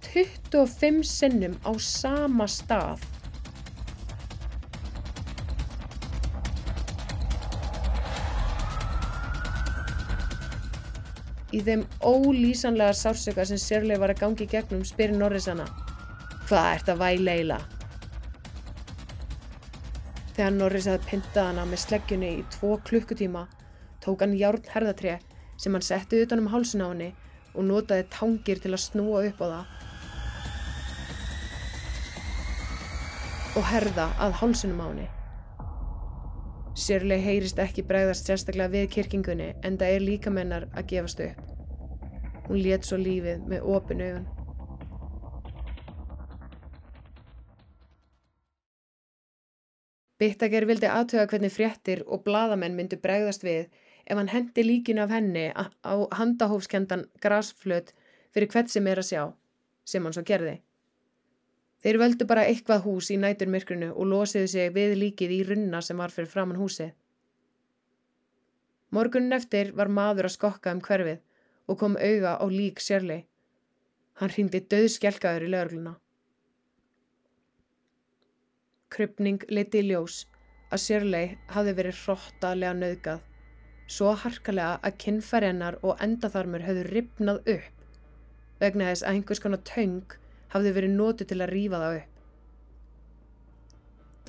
25 0.10 1.03
sinnum 1.08 1.55
á 1.63 1.71
sama 1.79 2.47
stað. 2.47 3.03
Í 11.49 11.60
þeim 11.65 11.82
ólýsanlega 12.05 12.93
sársöka 12.93 13.45
sem 13.49 13.58
Sérleif 13.58 13.97
var 14.03 14.12
að 14.13 14.19
gangi 14.21 14.45
gegnum 14.51 14.84
spyrir 14.86 15.17
Norris 15.17 15.47
hana 15.49 15.65
Hvað 16.49 16.67
ert 16.75 16.91
að 16.93 16.99
væla 17.01 17.34
eila? 17.39 17.58
Þegar 20.36 20.53
Norris 20.55 20.88
hafði 20.89 21.10
pyntað 21.10 21.49
hana 21.49 21.65
með 21.69 21.82
sleggjunni 21.84 22.29
í 22.38 22.45
tvo 22.53 22.75
klukkutíma 22.86 23.47
tók 24.05 24.21
hann 24.23 24.38
járn 24.38 24.69
herðatré 24.73 25.17
sem 25.58 25.73
hann 25.73 25.86
setti 25.86 26.21
utan 26.23 26.43
um 26.43 26.51
hálsun 26.53 26.86
á 26.86 26.88
henni 26.89 27.10
og 27.60 27.67
notaði 27.67 28.08
tangir 28.15 28.63
til 28.63 28.72
að 28.72 28.86
snúa 28.86 29.28
upp 29.28 29.43
á 29.43 29.48
það 29.52 29.78
og 33.60 33.65
herða 33.67 34.06
að 34.24 34.36
hálsunum 34.39 34.80
á 34.80 34.88
henni. 34.88 35.08
Sérlega 36.80 37.26
heyrist 37.26 37.60
ekki 37.60 37.84
bregðast 37.84 38.30
sérstaklega 38.30 38.72
við 38.72 38.91
kirkingunni 38.93 39.50
en 39.67 39.78
það 39.82 39.95
er 39.95 40.06
líka 40.06 40.32
mennar 40.32 40.69
að 40.72 40.91
gefast 40.93 41.24
upp. 41.26 41.39
Hún 42.48 42.62
let 42.63 42.88
svo 42.88 43.00
lífið 43.02 43.43
með 43.52 43.65
opin 43.76 44.04
augun. 44.06 44.28
Bittager 50.19 50.67
vildi 50.67 50.88
aðtöga 50.91 51.28
hvernig 51.32 51.54
fréttir 51.56 52.02
og 52.08 52.24
bladamenn 52.26 52.76
myndu 52.76 53.00
bregðast 53.00 53.43
við 53.43 53.67
ef 54.10 54.17
hann 54.17 54.32
hendi 54.34 54.65
líkinu 54.65 55.06
af 55.06 55.13
henni 55.13 55.45
á 55.54 55.93
handahófskendan 56.19 57.06
grasflöt 57.22 57.93
fyrir 58.34 58.50
hvert 58.52 58.74
sem 58.74 58.88
er 58.88 59.02
að 59.02 59.10
sjá, 59.12 59.24
sem 59.86 60.04
hann 60.04 60.15
svo 60.15 60.26
gerði. 60.26 60.56
Þeir 61.80 62.00
völdu 62.02 62.26
bara 62.28 62.48
eitthvað 62.50 62.84
hús 62.84 63.10
í 63.13 63.17
næturmyrkrinu 63.22 63.93
og 63.93 64.10
losiðu 64.12 64.50
sig 64.52 64.74
við 64.76 64.98
líkið 65.00 65.36
í 65.38 65.43
runna 65.52 65.80
sem 65.86 66.02
var 66.02 66.12
fyrir 66.12 66.32
framann 66.32 66.60
húsið. 66.60 66.91
Morgunin 68.91 69.38
eftir 69.38 69.72
var 69.78 69.88
maður 69.88 70.28
að 70.28 70.36
skokka 70.36 70.74
um 70.76 70.82
hverfið 70.84 71.22
og 71.69 71.80
kom 71.80 71.95
auga 71.95 72.36
á 72.41 72.45
lík 72.50 72.82
sérlei. 72.82 73.22
Hann 74.19 74.34
hrýndi 74.34 74.63
döðskjelkaður 74.74 75.45
í 75.45 75.52
lögluna. 75.54 75.93
Krypning 78.89 79.45
liti 79.54 79.84
í 79.84 79.88
ljós 79.91 80.24
að 80.74 80.84
sérlei 80.84 81.38
hafi 81.54 81.76
verið 81.78 82.02
hróttalega 82.02 82.74
nöðgað, 82.76 83.22
svo 83.89 84.13
harkalega 84.23 84.78
að 84.86 84.97
kinnfærennar 85.04 85.80
og 85.82 85.97
endaþarmur 86.06 86.65
höfðu 86.67 86.86
ripnað 86.91 87.41
upp 87.56 87.75
vegna 88.62 88.89
þess 88.91 89.06
að 89.06 89.17
einhvers 89.17 89.41
konar 89.43 89.62
töng 89.65 90.15
hafði 90.54 90.73
verið 90.75 90.95
nótu 90.95 91.25
til 91.25 91.39
að 91.39 91.54
rýfa 91.54 91.82
það 91.82 91.99
upp. 91.99 92.15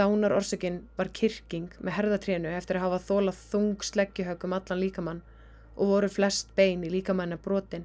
Dánar 0.01 0.33
orsakinn 0.33 0.79
var 0.96 1.11
kirking 1.12 1.68
með 1.81 1.96
herðatrénu 1.99 2.53
eftir 2.57 2.79
að 2.79 2.87
hafa 2.87 3.01
þólað 3.09 3.40
þung 3.51 3.85
sleggjuhögum 3.85 4.55
allan 4.57 4.81
líkamann 4.81 5.23
og 5.77 5.92
voru 5.92 6.09
flest 6.12 6.55
bein 6.57 6.87
í 6.87 6.92
líkamanna 6.94 7.37
brotin. 7.44 7.85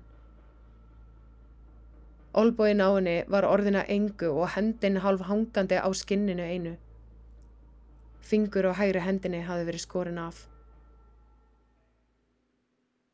Olbóin 2.36 2.84
á 2.84 2.92
henni 2.92 3.18
var 3.32 3.48
orðina 3.48 3.86
engu 3.92 4.32
og 4.32 4.52
hendin 4.56 5.02
half 5.04 5.28
hangandi 5.28 5.80
á 5.80 5.88
skinninu 5.92 6.44
einu. 6.44 6.76
Fingur 8.22 8.72
á 8.72 8.74
hægri 8.80 9.04
hendinni 9.04 9.44
hafi 9.48 9.68
verið 9.68 9.88
skorin 9.88 10.20
af. 10.20 10.46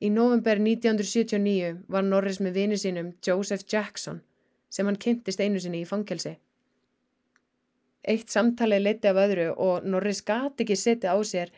Í 0.01 0.09
november 0.09 0.57
1979 0.57 1.83
var 1.93 2.05
Norris 2.05 2.39
með 2.41 2.55
vini 2.57 2.77
sínum 2.81 3.11
Joseph 3.21 3.67
Jackson 3.69 4.23
sem 4.73 4.87
hann 4.89 4.97
kynntist 4.97 5.41
einu 5.43 5.59
sinni 5.61 5.83
í 5.83 5.89
fangelsi. 5.89 6.37
Eitt 8.09 8.33
samtalið 8.33 8.81
leiti 8.81 9.11
af 9.11 9.19
öðru 9.21 9.51
og 9.61 9.85
Norris 9.85 10.23
gati 10.25 10.65
ekki 10.65 10.77
setja 10.79 11.13
á 11.13 11.17
sér 11.21 11.51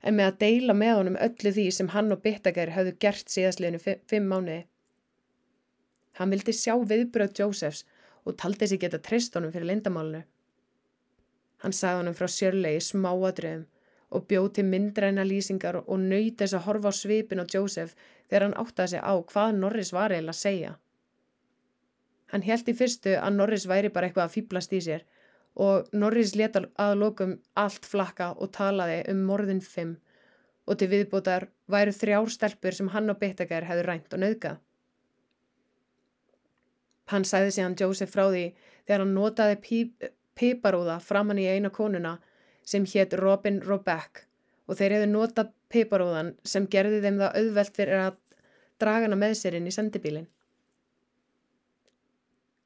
en 0.00 0.16
með 0.16 0.30
að 0.30 0.38
deila 0.44 0.76
með 0.80 0.94
honum 0.96 1.18
öllu 1.26 1.52
því 1.52 1.66
sem 1.76 1.90
hann 1.92 2.08
og 2.14 2.22
Bittager 2.24 2.72
hafðu 2.72 2.94
gert 3.04 3.28
síðastliðinu 3.28 3.98
fimm 4.08 4.30
mánuði. 4.32 4.62
Hann 6.16 6.32
vildi 6.32 6.54
sjá 6.56 6.72
viðbröð 6.80 7.36
Josephs 7.42 7.84
og 8.24 8.38
taldi 8.40 8.70
sig 8.70 8.80
geta 8.80 9.02
trist 9.04 9.36
honum 9.36 9.52
fyrir 9.52 9.68
lindamálunu. 9.68 10.22
Hann 11.60 11.76
sagði 11.76 12.00
honum 12.00 12.16
frá 12.16 12.32
sérlegi 12.32 12.80
smáadröðum 12.88 13.68
og 14.10 14.26
bjóð 14.30 14.48
til 14.56 14.66
myndræna 14.66 15.24
lýsingar 15.26 15.80
og 15.80 15.98
nöyt 15.98 16.40
þess 16.40 16.56
að 16.58 16.64
horfa 16.66 16.90
á 16.90 17.00
svipin 17.00 17.42
á 17.42 17.46
Joseph 17.46 17.94
þegar 18.28 18.46
hann 18.46 18.58
áttaði 18.62 18.92
sig 18.94 19.02
á 19.06 19.12
hvað 19.32 19.58
Norris 19.58 19.92
var 19.94 20.14
eiginlega 20.14 20.36
að 20.36 20.42
segja. 20.42 20.72
Hann 22.30 22.46
held 22.46 22.68
í 22.70 22.76
fyrstu 22.78 23.16
að 23.18 23.36
Norris 23.38 23.66
væri 23.70 23.90
bara 23.94 24.08
eitthvað 24.08 24.28
að 24.28 24.36
fýblast 24.36 24.74
í 24.74 24.80
sér 24.86 25.06
og 25.66 25.90
Norris 25.92 26.36
leta 26.38 26.62
að 26.78 26.96
lokum 27.02 27.36
allt 27.58 27.86
flakka 27.86 28.32
og 28.38 28.52
talaði 28.54 29.02
um 29.10 29.22
morðin 29.26 29.62
fimm 29.62 29.96
og 30.66 30.78
til 30.78 30.90
viðbútar 30.92 31.48
væru 31.70 31.94
þrjár 31.94 32.30
stelpur 32.30 32.76
sem 32.76 32.90
hann 32.94 33.10
og 33.10 33.18
Bittager 33.18 33.66
hefðu 33.66 33.86
rænt 33.86 34.14
og 34.14 34.22
nöðgað. 34.22 34.58
Hann 37.10 37.26
sæði 37.26 37.50
sig 37.50 37.64
hann 37.66 37.78
Joseph 37.78 38.12
frá 38.14 38.28
því 38.30 38.44
þegar 38.86 39.02
hann 39.02 39.14
notaði 39.16 39.56
píp, 39.64 40.10
piparúða 40.38 41.00
framann 41.02 41.40
í 41.42 41.48
eina 41.50 41.72
konuna 41.74 42.18
sem 42.66 42.86
hétt 42.86 43.16
Robin 43.20 43.60
Robeck 43.66 44.26
og 44.66 44.78
þeir 44.78 44.96
hefðu 44.96 45.08
notað 45.10 45.54
piparúðan 45.72 46.34
sem 46.46 46.66
gerði 46.70 47.00
þeim 47.04 47.18
það 47.22 47.38
auðvelt 47.40 47.76
fyrir 47.76 48.02
að 48.04 48.18
draga 48.80 49.08
hana 49.08 49.18
með 49.18 49.34
sér 49.40 49.58
inn 49.58 49.68
í 49.68 49.74
sendibílinn. 49.74 50.28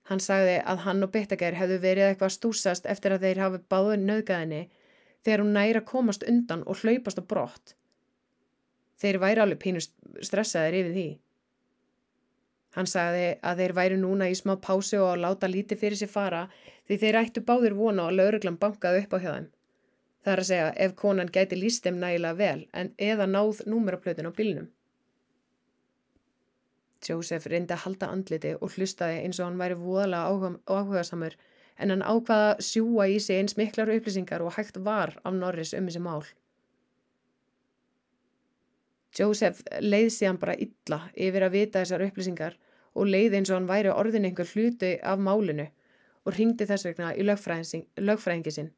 Hann 0.09 0.20
sagði 0.20 0.59
að 0.68 0.83
hann 0.85 1.04
og 1.07 1.12
Bittager 1.14 1.57
hefðu 1.57 1.78
verið 1.80 2.11
eitthvað 2.11 2.35
stúsast 2.35 2.87
eftir 2.92 3.14
að 3.14 3.24
þeir 3.24 3.40
hafi 3.40 3.61
báðið 3.72 4.02
nöðgæðinni 4.04 4.62
þegar 5.24 5.42
hún 5.42 5.54
næra 5.57 5.80
komast 5.88 6.26
undan 6.28 6.64
og 6.68 6.83
hlaupast 6.83 7.20
á 7.20 7.24
brott. 7.24 7.72
Þeir 9.00 9.20
væri 9.22 9.42
alveg 9.44 9.62
pínust 9.62 9.94
stressaðir 10.20 10.76
yfir 10.83 10.96
því. 10.98 11.07
Hann 12.76 12.90
sagði 12.90 13.26
að 13.46 13.62
þeir 13.62 13.74
væri 13.78 13.98
núna 14.02 14.28
í 14.28 14.37
smá 14.37 14.57
pásu 14.61 14.98
og 15.00 15.14
að 15.14 15.24
láta 15.24 15.48
lítið 15.48 15.80
fyrir 15.80 16.00
sér 16.00 16.11
fara 16.12 16.44
því 16.88 17.00
þeir 17.00 17.20
ættu 17.22 17.44
báðir 17.48 17.76
vona 17.78 18.09
og 18.11 18.16
lauruglan 18.18 18.61
bankaði 18.61 19.04
upp 19.04 19.16
á 19.16 19.18
hjá 19.22 19.30
þeim. 19.30 19.48
Það 20.24 20.32
er 20.32 20.40
að 20.40 20.48
segja 20.48 20.68
ef 20.87 20.94
konan 20.96 21.30
gæti 21.32 21.56
líst 21.58 21.84
þeim 21.84 21.98
nægilega 22.00 22.38
vel 22.38 22.66
en 22.72 22.92
eða 23.10 23.26
náð 23.28 23.60
númeraplötin 23.68 24.28
á 24.28 24.32
bílnum. 24.32 24.70
Joseph 27.04 27.48
reyndi 27.52 27.74
að 27.76 27.82
halda 27.84 28.08
andliti 28.08 28.54
og 28.54 28.72
hlustaði 28.72 29.18
eins 29.24 29.40
og 29.40 29.50
hann 29.50 29.60
væri 29.60 29.76
voðalega 29.76 30.54
áhugaðsamur 30.64 31.37
en 31.76 31.92
hann 31.92 32.06
ákvaða 32.06 32.54
sjúa 32.64 33.08
í 33.12 33.18
sig 33.20 33.42
eins 33.42 33.58
miklar 33.60 33.92
upplýsingar 33.92 34.44
og 34.44 34.54
hægt 34.56 34.78
var 34.87 35.12
af 35.24 35.37
Norris 35.37 35.74
um 35.76 35.90
þessi 35.90 36.02
mál. 36.06 36.24
Joseph 39.18 39.60
leið 39.80 40.08
síðan 40.10 40.40
bara 40.42 40.56
illa 40.58 41.00
yfir 41.14 41.44
að 41.46 41.56
vita 41.58 41.82
þessar 41.82 42.06
upplýsingar 42.08 42.56
og 42.94 43.10
leið 43.10 43.37
eins 43.38 43.52
og 43.52 43.58
hann 43.58 43.68
væri 43.68 43.92
orðin 43.92 44.30
einhver 44.30 44.48
hluti 44.54 44.94
af 45.02 45.20
málinu 45.20 45.68
og 46.24 46.38
ringdi 46.38 46.66
þess 46.66 46.88
vegna 46.88 47.12
í 47.12 47.26
lögfræðingi 47.26 48.54
sinn. 48.54 48.72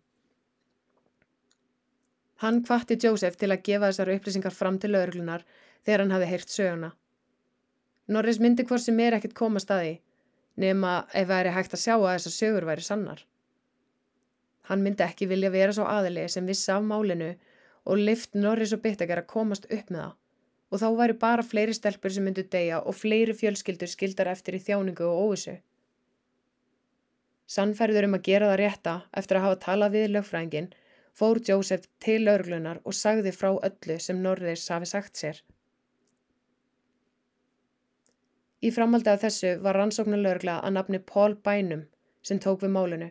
Hann 2.43 2.63
kvatti 2.65 2.99
Joseph 3.03 3.39
til 3.41 3.49
að 3.53 3.63
gefa 3.65 3.89
þessar 3.91 4.13
upplýsingar 4.17 4.53
fram 4.53 4.79
til 4.79 4.93
lögurlunar 4.93 5.45
þegar 5.87 6.03
hann 6.05 6.17
hafi 6.17 6.29
heyrt 6.33 6.53
söguna. 6.53 6.91
Norris 8.13 8.41
myndi 8.43 8.67
hvort 8.67 8.85
sem 8.85 9.01
er 9.01 9.17
ekkit 9.17 9.35
koma 9.39 9.63
staði 9.63 9.97
nema 10.61 10.99
ef 11.13 11.29
það 11.29 11.41
er 11.41 11.57
hægt 11.57 11.75
að 11.77 11.83
sjá 11.83 11.95
að 11.97 12.11
þessar 12.11 12.35
sögur 12.37 12.69
væri 12.69 12.85
sannar. 12.85 13.25
Hann 14.69 14.83
myndi 14.83 15.05
ekki 15.07 15.29
vilja 15.31 15.53
vera 15.55 15.73
svo 15.73 15.87
aðili 15.89 16.27
sem 16.33 16.47
vissi 16.49 16.73
af 16.75 16.85
málinu 16.85 17.33
og 17.87 18.03
lift 18.03 18.35
Norris 18.35 18.75
og 18.75 18.83
Bittaker 18.85 19.23
að 19.23 19.31
komast 19.33 19.69
upp 19.71 19.91
með 19.91 20.03
það 20.05 20.15
og 20.67 20.81
þá 20.83 20.87
væri 20.99 21.15
bara 21.23 21.45
fleiri 21.47 21.75
stelpur 21.77 22.13
sem 22.13 22.25
myndu 22.27 22.43
deyja 22.53 22.81
og 22.83 22.97
fleiri 22.99 23.37
fjölskyldur 23.39 23.91
skildar 23.91 24.33
eftir 24.33 24.57
í 24.59 24.63
þjáningu 24.65 25.05
og 25.07 25.21
óvissu. 25.29 25.55
Sannferður 27.47 28.09
um 28.09 28.17
að 28.19 28.25
gera 28.27 28.49
það 28.51 28.59
rétta 28.61 28.95
eftir 29.21 29.39
að 29.39 29.45
hafa 29.47 29.61
talað 29.63 29.95
við 29.95 30.09
lögfræðingin 30.17 30.73
fór 31.17 31.41
Jósef 31.49 31.87
til 32.05 32.29
örglunar 32.29 32.81
og 32.85 32.95
sagði 32.95 33.33
frá 33.33 33.51
öllu 33.55 33.99
sem 34.07 34.23
Norðis 34.23 34.69
hafi 34.73 34.89
sagt 34.91 35.21
sér. 35.21 35.43
Í 38.61 38.73
framaldi 38.73 39.13
af 39.13 39.23
þessu 39.25 39.57
var 39.65 39.79
rannsóknarlörgla 39.81 40.61
að 40.65 40.77
nafni 40.77 41.01
Paul 41.13 41.37
Bænum 41.49 41.87
sem 42.23 42.41
tók 42.43 42.63
við 42.65 42.75
málinu 42.77 43.11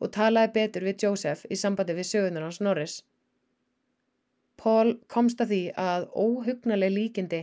og 0.00 0.12
talaði 0.14 0.54
betur 0.58 0.86
við 0.88 1.06
Jósef 1.06 1.44
í 1.50 1.58
sambandi 1.58 1.96
við 1.98 2.10
sögunar 2.10 2.46
hans 2.46 2.60
Norris. 2.60 3.02
Paul 4.56 4.94
komst 5.12 5.40
að 5.42 5.50
því 5.52 5.62
að 5.84 6.06
óhugnaleg 6.14 6.94
líkindi 6.94 7.42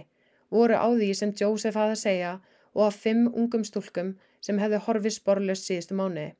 voru 0.51 0.75
á 0.75 0.87
því 0.91 1.09
sem 1.19 1.33
Joseph 1.41 1.77
hafði 1.79 1.95
að 1.97 2.03
segja 2.03 2.31
og 2.73 2.83
að 2.87 2.99
fimm 3.05 3.25
ungum 3.31 3.63
stúlkum 3.67 4.13
sem 4.43 4.59
hefði 4.59 4.79
horfið 4.85 5.15
sporlust 5.17 5.67
síðustu 5.67 5.97
mánuði. 5.97 6.31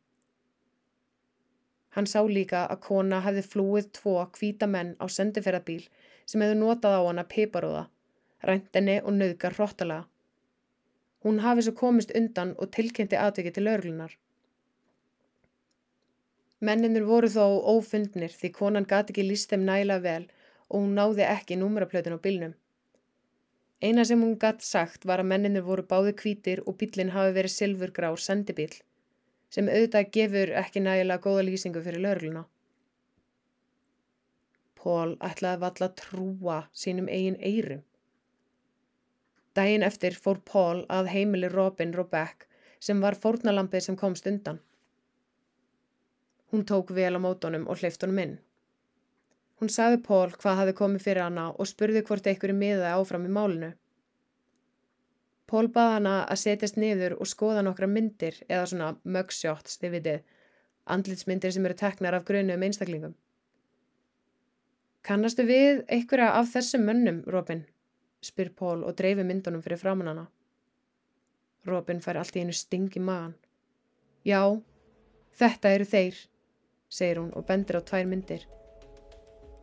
Hann 1.95 2.07
sá 2.07 2.21
líka 2.23 2.63
að 2.71 2.81
kona 2.87 3.19
hefði 3.25 3.43
flúið 3.53 3.91
tvo 3.97 4.15
kvíta 4.37 4.67
menn 4.73 4.95
á 5.03 5.05
sendiferðabíl 5.17 5.83
sem 6.25 6.43
hefði 6.43 6.57
notað 6.61 6.97
á 6.97 7.01
hana 7.07 7.25
piparúða, 7.33 7.83
ræntinni 8.47 8.97
og 9.03 9.15
nöðgar 9.17 9.57
hróttalega. 9.57 10.07
Hún 11.25 11.41
hafi 11.45 11.65
svo 11.65 11.73
komist 11.77 12.13
undan 12.17 12.55
og 12.57 12.71
tilkynnti 12.75 13.17
aðvikið 13.19 13.57
til 13.57 13.67
örglunar. 13.73 14.13
Menninur 16.61 17.05
voru 17.09 17.29
þó 17.33 17.45
ófundnir 17.73 18.33
því 18.37 18.49
konan 18.57 18.87
gati 18.89 19.13
ekki 19.13 19.25
líst 19.27 19.51
þeim 19.51 19.67
næla 19.67 19.99
vel 20.01 20.23
og 20.69 20.77
hún 20.79 20.95
náði 20.97 21.27
ekki 21.27 21.57
númeraplötun 21.59 22.17
á 22.17 22.23
bylnum. 22.25 22.53
Eina 23.81 24.05
sem 24.05 24.21
hún 24.21 24.37
gatt 24.41 24.61
sagt 24.61 25.07
var 25.09 25.23
að 25.23 25.31
menninir 25.33 25.65
voru 25.65 25.83
báði 25.93 26.13
kvítir 26.21 26.61
og 26.69 26.77
bílinn 26.81 27.13
hafi 27.15 27.33
verið 27.37 27.53
silfurgrár 27.55 28.21
sendibíl, 28.21 28.73
sem 29.51 29.69
auðvitað 29.69 30.11
gefur 30.15 30.51
ekki 30.63 30.83
nægilega 30.83 31.23
góða 31.25 31.45
lýsingu 31.47 31.83
fyrir 31.85 32.03
lörluna. 32.05 32.43
Pól 34.81 35.17
ætlaði 35.27 35.61
valla 35.61 35.89
trúa 36.01 36.59
sínum 36.83 37.09
eigin 37.11 37.37
eirum. 37.49 37.83
Dægin 39.55 39.83
eftir 39.83 40.15
fór 40.23 40.39
Pól 40.51 40.85
að 40.97 41.11
heimili 41.13 41.49
Robin 41.51 41.91
Robeck 41.93 42.47
sem 42.79 43.01
var 43.03 43.19
fórnalampið 43.25 43.83
sem 43.87 43.97
komst 43.99 44.29
undan. 44.31 44.61
Hún 46.51 46.63
tók 46.71 46.95
vel 46.95 47.13
á 47.15 47.19
mótonum 47.19 47.67
og 47.67 47.83
hleyft 47.83 48.01
honum 48.05 48.23
inn. 48.23 48.33
Hún 49.59 49.69
sagði 49.69 49.99
Pól 50.07 50.31
hvað 50.41 50.57
hafi 50.61 50.73
komið 50.79 51.03
fyrir 51.05 51.25
hana 51.27 51.49
og 51.51 51.69
spurði 51.69 52.01
hvort 52.07 52.27
einhverju 52.31 52.57
miðaði 52.57 52.95
áfram 52.95 53.27
í 53.27 53.33
málinu. 53.35 53.73
Pól 55.51 55.67
baði 55.67 55.97
hana 55.97 56.13
að 56.31 56.39
setjast 56.45 56.77
niður 56.79 57.17
og 57.19 57.27
skoða 57.27 57.61
nokkra 57.67 57.87
myndir 57.91 58.37
eða 58.47 58.69
svona 58.71 58.93
mugshots, 59.03 59.75
þið 59.81 59.95
vitið, 59.97 60.21
andlitsmyndir 60.95 61.51
sem 61.51 61.65
eru 61.67 61.75
teknar 61.81 62.15
af 62.15 62.23
grönu 62.29 62.55
um 62.55 62.63
einstaklingum. 62.63 63.17
Kannastu 65.03 65.43
við 65.49 65.81
einhverja 65.91 66.29
af 66.39 66.53
þessum 66.53 66.85
mönnum, 66.87 67.23
Robin? 67.27 67.65
spyr 68.23 68.51
Pól 68.55 68.85
og 68.85 68.95
dreifi 68.95 69.25
myndunum 69.27 69.63
fyrir 69.65 69.81
framann 69.81 70.11
hana. 70.11 70.27
Robin 71.67 71.99
fær 72.05 72.21
allt 72.21 72.37
í 72.37 72.45
einu 72.45 72.55
sting 72.55 72.93
í 72.95 73.01
magan. 73.03 73.33
Já, 74.23 74.45
þetta 75.41 75.73
eru 75.75 75.89
þeir, 75.89 76.21
segir 76.87 77.19
hún 77.19 77.33
og 77.35 77.47
bendir 77.49 77.81
á 77.81 77.83
tvær 77.83 78.07
myndir. 78.07 78.47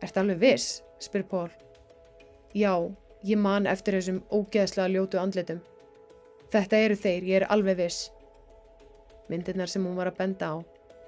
Ert 0.03 0.21
alveg 0.21 0.43
viss? 0.43 0.83
spyr 0.99 1.23
Pól. 1.23 1.49
Já, 2.53 2.75
ég 3.23 3.39
man 3.39 3.65
eftir 3.65 3.97
þessum 3.97 4.21
ógeðslega 4.29 4.91
ljótu 4.93 5.23
andlitum. 5.23 5.63
Þetta 6.49 6.77
eru 6.81 6.95
þeir, 6.97 7.25
ég 7.29 7.35
er 7.41 7.51
alveg 7.53 7.77
viss. 7.77 8.09
Myndirnar 9.29 9.69
sem 9.69 9.83
hún 9.85 9.97
var 9.99 10.09
að 10.09 10.17
benda 10.17 10.47
á 10.49 10.55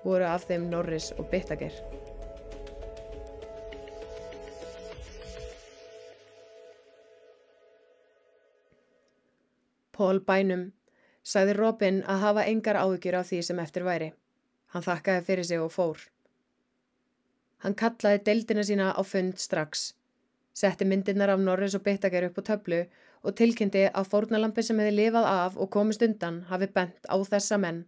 voru 0.04 0.26
af 0.30 0.46
þeim 0.50 0.68
Norris 0.70 1.10
og 1.18 1.30
Bittager. 1.32 1.74
Pól 9.92 10.22
bænum 10.26 10.72
sagði 11.22 11.58
Robin 11.58 12.02
að 12.10 12.24
hafa 12.26 12.46
engar 12.50 12.80
áðugjur 12.82 13.18
af 13.20 13.30
því 13.30 13.42
sem 13.46 13.60
eftir 13.62 13.86
væri. 13.86 14.12
Hann 14.74 14.86
þakkaði 14.86 15.26
fyrir 15.28 15.48
sig 15.50 15.62
og 15.62 15.74
fór. 15.74 16.06
Hann 17.62 17.78
kallaði 17.78 18.24
deildina 18.26 18.64
sína 18.66 18.94
á 18.98 19.02
fund 19.06 19.38
strax, 19.38 19.92
setti 20.54 20.86
myndirnar 20.86 21.34
af 21.34 21.42
Norris 21.42 21.76
og 21.78 21.84
Bittaker 21.86 22.30
upp 22.30 22.40
á 22.42 22.44
töflu 22.54 22.80
og 22.86 22.90
tilkynnti 23.38 23.84
að 23.88 24.10
fórnalampi 24.10 24.64
sem 24.66 24.80
hefði 24.82 24.96
lifað 24.98 25.28
af 25.30 25.58
og 25.62 25.70
komist 25.76 26.02
undan 26.06 26.42
hafi 26.50 26.68
bent 26.78 27.06
á 27.06 27.16
þessa 27.34 27.60
menn 27.62 27.84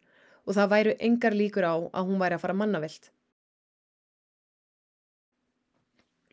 og 0.46 0.58
það 0.58 0.72
væru 0.76 0.94
engar 1.08 1.38
líkur 1.40 1.66
á 1.66 1.76
að 1.82 2.08
hún 2.10 2.22
væri 2.22 2.38
að 2.38 2.44
fara 2.44 2.58
mannavilt. 2.60 3.10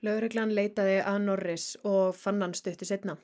Laureglan 0.04 0.54
leitaði 0.56 1.00
að 1.04 1.18
Norris 1.24 1.66
og 1.84 2.14
fann 2.16 2.40
hann 2.44 2.56
stuttu 2.56 2.88
setna. 2.88 3.16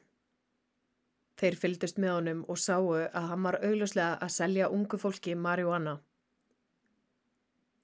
Þeir 1.41 1.57
fyldust 1.61 1.99
með 2.01 2.12
honum 2.15 2.43
og 2.49 2.59
sáu 2.61 2.93
að 2.97 3.29
hann 3.31 3.43
var 3.45 3.59
augljóslega 3.61 4.19
að 4.25 4.35
selja 4.35 4.69
ungu 4.73 5.01
fólki 5.01 5.35
marihuana. 5.37 5.99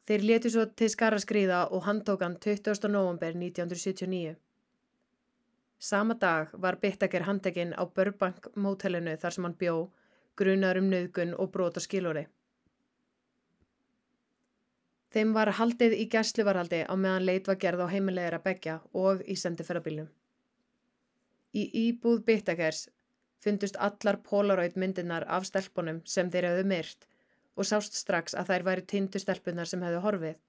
Þeir 0.09 0.25
letu 0.29 0.51
svo 0.53 0.65
til 0.77 0.89
skara 0.93 1.21
skriða 1.23 1.67
og 1.71 1.85
handtókan 1.87 2.39
20. 2.41 2.89
november 2.89 3.37
1979. 3.37 4.35
Sama 5.83 6.15
dag 6.15 6.51
var 6.63 6.77
Bittaker 6.83 7.25
handekinn 7.27 7.73
á 7.75 7.83
Burbank 7.95 8.45
mótellinu 8.55 9.17
þar 9.19 9.35
sem 9.35 9.47
hann 9.49 9.57
bjó, 9.63 9.73
grunar 10.39 10.79
um 10.79 10.87
nöðgun 10.93 11.33
og 11.35 11.51
brota 11.57 11.83
skilóri. 11.83 12.23
Þeim 15.11 15.35
var 15.35 15.51
haldið 15.59 15.97
í 15.99 16.07
gæsluvarhaldi 16.15 16.85
á 16.87 16.95
meðan 16.95 17.27
leit 17.27 17.51
var 17.51 17.59
gerð 17.67 17.83
á 17.83 17.93
heimilegir 17.97 18.39
að 18.39 18.47
begja 18.47 18.79
og 19.03 19.27
í 19.27 19.35
sendiferðabílum. 19.43 20.07
Í 21.59 21.67
íbúð 21.83 22.23
Bittakers 22.31 22.87
fundust 23.43 23.83
allar 23.91 24.23
polaroid 24.31 24.79
myndirnar 24.79 25.27
af 25.27 25.51
stelpunum 25.51 25.99
sem 26.07 26.31
þeir 26.31 26.53
hafðu 26.53 26.69
myrt 26.77 27.09
og 27.57 27.73
sást 27.75 27.99
strax 27.99 28.39
að 28.39 28.55
þær 28.55 28.71
væri 28.71 28.91
tindustelpunar 28.95 29.69
sem 29.75 29.83
hefðu 29.83 30.07
horfið. 30.07 30.43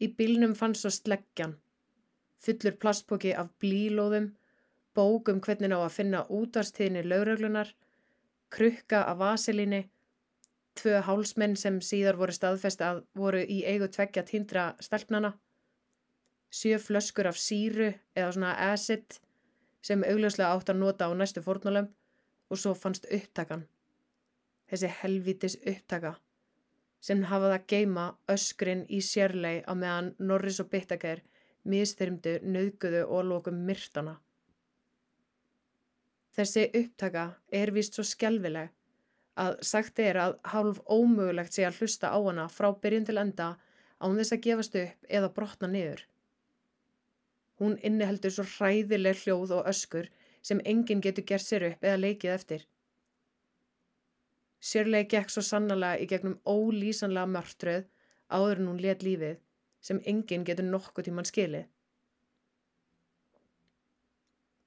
Í 0.00 0.08
bílnum 0.16 0.56
fann 0.56 0.74
svo 0.74 0.88
sleggjan, 0.88 1.60
fullur 2.40 2.76
plastpoki 2.82 3.32
af 3.36 3.50
blílóðum, 3.62 4.30
bókum 4.96 5.40
hvernig 5.44 5.72
á 5.76 5.80
að 5.80 5.96
finna 5.96 6.24
útvarstíðinni 6.28 7.04
lauröglunar, 7.06 7.72
krukka 8.50 9.04
af 9.10 9.20
vaselíni, 9.20 9.84
tvö 10.78 11.00
hálsmenn 11.06 11.56
sem 11.56 11.78
síðar 11.84 12.18
voru 12.18 12.34
staðfest 12.34 12.82
að 12.84 13.02
voru 13.14 13.42
í 13.44 13.60
eigu 13.68 13.88
tveggja 13.88 14.24
tindra 14.26 14.70
stelpnana, 14.80 15.34
sjö 16.50 16.78
flöskur 16.82 17.28
af 17.30 17.38
síru 17.38 17.92
eða 18.16 18.32
svona 18.34 18.54
acid 18.72 19.20
sem 19.86 20.02
augljóslega 20.04 20.50
átt 20.54 20.72
að 20.72 20.80
nota 20.82 21.06
á 21.06 21.12
næstu 21.14 21.42
fórnulem 21.44 21.88
og 22.50 22.58
svo 22.58 22.74
fannst 22.74 23.06
upptakan. 23.12 23.66
Þessi 24.70 24.90
helvítis 25.00 25.56
upptaka 25.66 26.16
sem 27.00 27.22
hafaði 27.30 27.56
að 27.56 27.68
geima 27.72 28.06
öskrin 28.28 28.82
í 28.92 29.00
sérlei 29.04 29.62
á 29.64 29.72
meðan 29.72 30.12
Norris 30.18 30.60
og 30.62 30.68
Bittaker 30.72 31.22
miðstyrmdu, 31.68 32.38
nöðguðu 32.42 33.04
og 33.06 33.24
lókum 33.28 33.64
myrtana. 33.66 34.16
Þessi 36.36 36.68
upptaka 36.78 37.24
er 37.52 37.72
vist 37.74 37.96
svo 37.96 38.04
skjálfileg 38.06 38.70
að 39.40 39.58
sagt 39.66 39.98
er 40.02 40.18
að 40.20 40.36
hálf 40.52 40.80
ómögulegt 40.86 41.56
sé 41.56 41.66
að 41.66 41.80
hlusta 41.80 42.12
á 42.14 42.18
hana 42.18 42.46
frá 42.52 42.70
byrjun 42.82 43.06
til 43.08 43.18
enda 43.20 43.50
án 44.00 44.16
þess 44.16 44.36
að 44.36 44.42
gefast 44.46 44.78
upp 44.80 45.10
eða 45.18 45.32
brotna 45.36 45.68
niður. 45.68 46.02
Hún 47.60 47.76
inniheldur 47.84 48.32
svo 48.32 48.46
hræðileg 48.56 49.20
hljóð 49.24 49.56
og 49.58 49.70
öskur 49.72 50.08
sem 50.40 50.62
enginn 50.64 51.02
getur 51.04 51.26
gert 51.28 51.44
sér 51.44 51.66
upp 51.72 51.84
eða 51.84 52.00
leikið 52.04 52.34
eftir. 52.34 52.62
Sérlega 54.60 55.08
gekk 55.16 55.32
svo 55.32 55.44
sannlega 55.44 56.00
í 56.00 56.08
gegnum 56.08 56.38
ólýsanlega 56.48 57.28
mörtröð 57.34 57.86
áður 58.30 58.62
en 58.62 58.70
hún 58.70 58.82
let 58.84 59.04
lífið 59.04 59.38
sem 59.80 60.00
enginn 60.12 60.44
getur 60.44 60.66
nokkuð 60.68 61.08
tíman 61.08 61.28
skilið. 61.28 61.68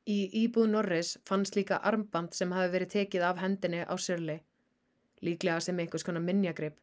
Í 0.09 0.17
íbúð 0.43 0.67
Norris 0.71 1.13
fannst 1.29 1.55
líka 1.55 1.77
armband 1.89 2.33
sem 2.35 2.51
hafi 2.51 2.71
verið 2.73 2.89
tekið 2.95 3.23
af 3.29 3.37
hendinni 3.39 3.85
á 3.87 3.95
Sörli, 3.95 4.41
líklega 5.23 5.61
sem 5.63 5.79
einhvers 5.79 6.03
konar 6.03 6.25
minnjagrip. 6.25 6.75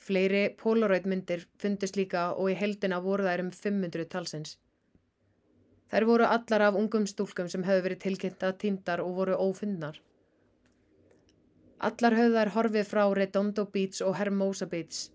Fleiri 0.00 0.46
polaroidmyndir 0.62 1.44
fundist 1.60 1.98
líka 2.00 2.30
og 2.32 2.48
í 2.54 2.56
heldina 2.56 3.02
voru 3.04 3.26
þær 3.28 3.44
um 3.44 3.50
500 3.52 4.08
talsins. 4.14 4.56
Þær 5.92 6.06
voru 6.08 6.24
allar 6.24 6.64
af 6.70 6.78
ungum 6.80 7.04
stúlkum 7.10 7.50
sem 7.52 7.66
hefðu 7.66 7.84
verið 7.88 8.02
tilkynnt 8.06 8.46
að 8.46 8.58
týndar 8.64 9.04
og 9.04 9.12
voru 9.18 9.36
ófundnar. 9.36 10.00
Allar 11.88 12.16
höfðu 12.16 12.38
þær 12.38 12.54
horfið 12.56 12.88
frá 12.88 13.04
Redondo 13.18 13.66
Beach 13.74 14.00
og 14.06 14.16
Hermosa 14.16 14.66
Beach 14.70 15.10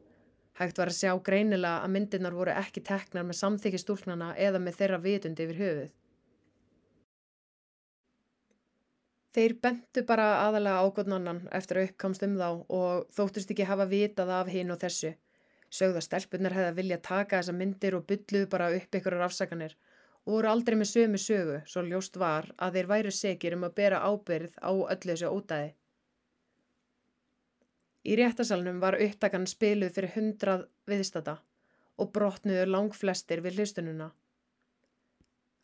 Hægt 0.56 0.78
var 0.80 0.88
að 0.88 0.98
sjá 1.02 1.12
greinilega 1.20 1.84
að 1.84 1.92
myndirnar 1.92 2.36
voru 2.36 2.56
ekki 2.56 2.84
teknar 2.88 3.26
með 3.28 3.40
samþykki 3.42 3.82
stúlknana 3.82 4.32
eða 4.40 4.62
með 4.64 4.78
þeirra 4.80 5.00
vitundi 5.04 5.44
yfir 5.44 5.62
höfuð. 5.62 5.94
Þeir 9.36 9.54
bentu 9.66 10.06
bara 10.08 10.26
aðalega 10.46 10.84
ágóðnannan 10.88 11.42
eftir 11.58 11.82
að 11.82 11.90
uppkamst 11.90 12.24
um 12.24 12.38
þá 12.40 12.48
og 12.78 13.08
þóttust 13.18 13.52
ekki 13.52 13.68
hafa 13.68 13.90
vitað 13.92 14.32
af 14.32 14.52
hinn 14.54 14.72
og 14.72 14.80
þessu. 14.80 15.12
Sögða 15.76 16.04
stelpunar 16.06 16.56
hefði 16.56 16.70
að 16.72 16.80
vilja 16.80 17.02
taka 17.04 17.42
þessa 17.42 17.56
myndir 17.60 17.98
og 17.98 18.06
bylluð 18.08 18.46
bara 18.54 18.70
upp 18.78 18.96
ykkur 18.96 19.18
afsakanir 19.28 19.76
og 20.26 20.38
voru 20.38 20.50
aldrei 20.54 20.78
með 20.80 20.92
sömu 20.94 21.20
sögu 21.22 21.58
svo 21.68 21.84
ljóst 21.84 22.16
var 22.22 22.48
að 22.56 22.78
þeir 22.78 22.88
væru 22.94 23.12
segir 23.18 23.58
um 23.58 23.68
að 23.68 23.76
bera 23.82 24.00
ábyrð 24.08 24.56
á 24.64 24.72
öllu 24.72 25.12
þessu 25.12 25.34
ódæði. 25.36 25.74
Í 28.06 28.16
réttasalunum 28.20 28.78
var 28.84 29.00
upptakan 29.02 29.48
spiluð 29.50 29.96
fyrir 29.96 30.14
hundrað 30.14 30.68
viðstata 30.90 31.40
og 31.98 32.12
brotnuður 32.14 32.70
lang 32.70 32.94
flestir 32.94 33.42
við 33.42 33.58
hlustununa. 33.60 34.12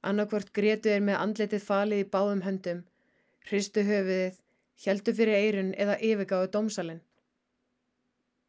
Annarkvört 0.02 0.50
gretuðir 0.56 1.04
með 1.06 1.20
andletið 1.22 1.66
falið 1.68 2.02
í 2.02 2.08
báðum 2.16 2.42
höndum, 2.42 2.80
hristu 3.46 3.84
höfuðið, 3.86 4.40
heldu 4.86 5.14
fyrir 5.20 5.38
eirun 5.38 5.70
eða 5.78 6.00
yfirgáðu 6.02 6.50
dómsalinn. 6.56 7.04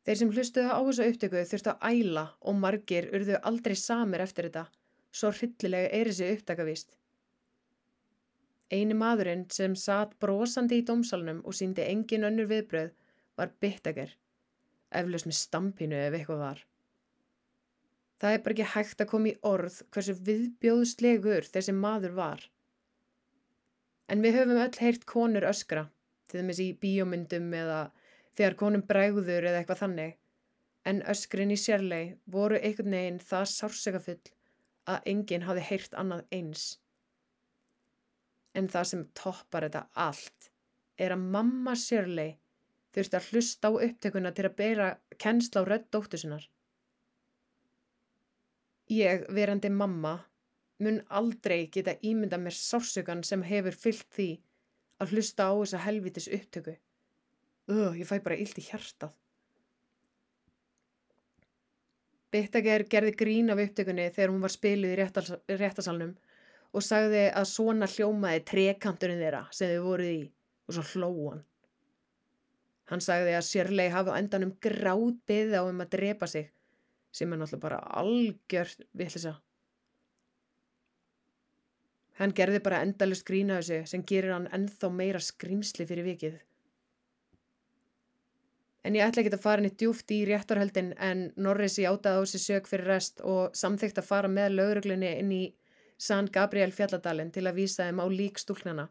Þeir 0.07 0.19
sem 0.19 0.33
hlustuðu 0.33 0.73
á 0.73 0.81
þessu 0.81 1.11
upptöku 1.11 1.45
þurftu 1.51 1.75
að 1.75 1.85
æla 1.91 2.25
og 2.41 2.59
margir 2.63 3.11
urðu 3.13 3.37
aldrei 3.51 3.77
samir 3.79 4.25
eftir 4.25 4.49
þetta, 4.49 4.65
svo 5.13 5.35
hryllilega 5.37 5.93
er 6.01 6.11
þessi 6.11 6.33
upptakavist. 6.39 6.97
Einu 8.73 8.97
maðurinn 8.97 9.45
sem 9.53 9.77
satt 9.77 10.17
brosandi 10.17 10.81
í 10.81 10.87
dómsalunum 10.89 11.45
og 11.45 11.55
síndi 11.59 11.85
engin 11.85 12.25
önnur 12.25 12.49
viðbröð 12.49 12.95
var 13.39 13.55
Bittager, 13.61 14.13
eflaust 14.93 15.29
með 15.29 15.39
stampinu 15.39 15.99
ef 15.99 16.17
eitthvað 16.17 16.43
var. 16.43 16.63
Það 18.23 18.37
er 18.37 18.43
bara 18.43 18.55
ekki 18.55 18.73
hægt 18.77 19.01
að 19.03 19.11
koma 19.11 19.31
í 19.33 19.39
orð 19.49 19.79
hversu 19.95 20.15
viðbjóðslegur 20.27 21.49
þessi 21.55 21.75
maður 21.75 22.13
var. 22.19 22.45
En 24.07 24.23
við 24.23 24.37
höfum 24.39 24.61
öll 24.63 24.79
heyrt 24.85 25.07
konur 25.11 25.47
öskra, 25.49 25.89
til 26.29 26.43
dæmis 26.43 26.61
í 26.63 26.69
bíómyndum 26.79 27.49
eða 27.57 27.81
þegar 28.37 28.59
konum 28.61 28.85
bræður 28.87 29.49
eða 29.49 29.63
eitthvað 29.63 29.83
þannig, 29.83 30.15
en 30.87 31.03
öskrin 31.11 31.55
í 31.55 31.59
sérlei 31.59 32.15
voru 32.37 32.61
einhvern 32.61 32.95
veginn 32.95 33.21
það 33.23 33.49
sársökafull 33.55 34.21
að 34.93 35.11
enginn 35.13 35.47
hafi 35.47 35.67
heyrt 35.67 35.99
annað 35.99 36.25
eins. 36.35 36.65
En 38.55 38.69
það 38.69 38.89
sem 38.91 39.05
toppar 39.19 39.67
þetta 39.67 39.87
allt 40.07 40.51
er 41.01 41.15
að 41.15 41.27
mamma 41.35 41.75
sérlei 41.79 42.37
þurfti 42.93 43.19
að 43.19 43.29
hlusta 43.33 43.71
á 43.71 43.73
upptökuna 43.87 44.33
til 44.37 44.47
að 44.49 44.59
bera 44.59 44.89
kennsla 45.23 45.65
á 45.65 45.69
rödd 45.69 45.89
dóttu 45.95 46.21
sinnar. 46.21 46.45
Ég, 48.93 49.25
verandi 49.33 49.71
mamma, 49.73 50.19
mun 50.83 51.01
aldrei 51.09 51.71
geta 51.73 51.95
ímynda 52.05 52.39
mér 52.41 52.57
sársökan 52.57 53.23
sem 53.25 53.45
hefur 53.49 53.77
fyllt 53.85 54.09
því 54.17 54.29
að 55.01 55.15
hlusta 55.15 55.49
á 55.49 55.53
þessa 55.55 55.85
helvitis 55.87 56.29
upptöku. 56.29 56.77
Öh, 57.73 57.99
ég 58.01 58.09
fæ 58.09 58.19
bara 58.23 58.39
illt 58.39 58.59
í 58.59 58.67
hjartað. 58.67 59.15
Bittager 62.33 62.87
gerði 62.89 63.13
grín 63.21 63.53
af 63.53 63.61
upptökunni 63.61 64.09
þegar 64.11 64.31
hún 64.33 64.45
var 64.45 64.53
spiluð 64.53 64.95
í 64.95 65.57
réttasalnum 65.61 66.15
og 66.73 66.85
sagði 66.85 67.27
að 67.29 67.49
svona 67.51 67.89
hljómaði 67.95 68.45
trekanturinn 68.49 69.21
þeirra 69.21 69.43
sem 69.53 69.73
þau 69.75 69.83
voruð 69.87 70.13
í 70.13 70.23
og 70.69 70.77
svo 70.77 70.85
hlóan. 70.93 71.43
Hann 72.93 73.01
sagði 73.01 73.33
að 73.39 73.47
Sérlei 73.49 73.87
hafi 73.89 74.13
á 74.13 74.21
endanum 74.21 74.53
gráð 74.61 75.15
beðið 75.25 75.55
á 75.57 75.63
um 75.65 75.81
að 75.81 75.95
drepa 75.95 76.27
sig 76.29 76.51
sem 77.13 77.33
er 77.33 77.39
náttúrulega 77.41 77.65
bara 77.65 77.79
algjört 78.03 78.85
vittlisa. 78.93 79.33
Hann 82.21 82.35
gerði 82.37 82.61
bara 82.65 82.83
endalust 82.85 83.25
grína 83.29 83.63
þessu 83.63 83.89
sem 83.89 84.05
gerir 84.13 84.35
hann 84.35 84.51
ennþá 84.53 84.93
meira 84.93 85.25
skrýmsli 85.25 85.89
fyrir 85.89 86.09
vikið. 86.11 86.37
En 88.85 88.99
ég 88.99 89.09
ætla 89.09 89.23
ekki 89.23 89.33
að 89.33 89.45
fara 89.47 89.63
henni 89.63 89.73
djúft 89.79 90.13
í 90.13 90.23
réttarhöldin 90.29 90.93
en 91.09 91.27
Norris 91.41 91.79
í 91.81 91.89
átaði 91.89 92.21
á 92.21 92.23
þessi 92.27 92.45
sög 92.45 92.69
fyrir 92.69 92.93
rest 92.93 93.25
og 93.25 93.57
samþygt 93.57 94.03
að 94.03 94.09
fara 94.13 94.29
með 94.29 94.57
lauruglunni 94.59 95.17
inn 95.17 95.33
í 95.33 95.43
San 95.97 96.29
Gabriel 96.35 96.73
fjalladalinn 96.77 97.33
til 97.33 97.47
að 97.47 97.63
vísa 97.63 97.87
þeim 97.87 98.05
á 98.05 98.07
lík 98.13 98.43
stúlnana 98.43 98.91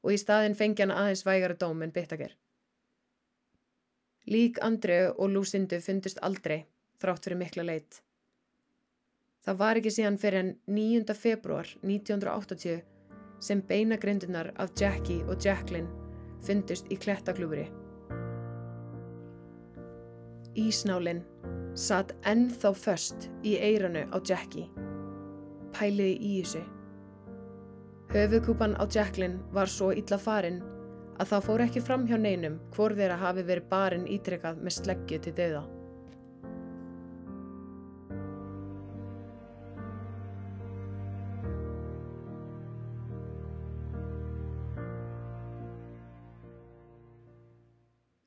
og 0.00 0.14
í 0.14 0.20
staðin 0.20 0.56
fengi 0.56 0.86
hann 0.86 0.94
aðeins 0.94 1.26
vægara 1.26 1.58
dóm 1.58 1.82
en 1.84 1.92
byttaker. 1.92 2.39
Lík 4.28 4.58
Andreu 4.62 5.14
og 5.16 5.30
Lúsindu 5.32 5.80
fundust 5.80 6.18
aldrei, 6.22 6.66
þrátt 7.00 7.24
fyrir 7.24 7.38
mikla 7.40 7.64
leit. 7.64 8.02
Það 9.40 9.60
var 9.62 9.78
ekki 9.80 9.92
síðan 9.94 10.18
fyrir 10.20 10.42
en 10.42 10.50
9. 10.68 11.14
februar 11.16 11.68
1980 11.80 12.82
sem 13.40 13.62
beinagrindunar 13.64 14.52
af 14.60 14.74
Jackie 14.76 15.24
og 15.24 15.40
Jacqueline 15.40 15.88
fundust 16.44 16.90
í 16.92 16.98
klettaklúfri. 17.00 17.64
Ísnálinn 20.60 21.22
satt 21.78 22.12
ennþá 22.28 22.74
först 22.76 23.30
í 23.46 23.56
eiranu 23.56 24.04
á 24.12 24.20
Jackie. 24.20 24.68
Pæliði 25.72 26.16
í 26.20 26.34
þessu. 26.42 26.62
Höfukúpan 28.12 28.76
á 28.76 28.84
Jacqueline 28.84 29.40
var 29.54 29.70
svo 29.70 29.92
illa 29.96 30.18
farinn 30.18 30.60
að 31.20 31.28
það 31.34 31.44
fór 31.46 31.62
ekki 31.66 31.80
fram 31.84 32.06
hjá 32.08 32.16
neinum 32.16 32.56
hvor 32.72 32.94
þeirra 32.96 33.20
hafi 33.20 33.44
verið 33.44 33.68
barinn 33.68 34.08
ítrekkað 34.08 34.64
með 34.64 34.76
sleggju 34.78 35.20
til 35.26 35.36
döða. 35.36 35.66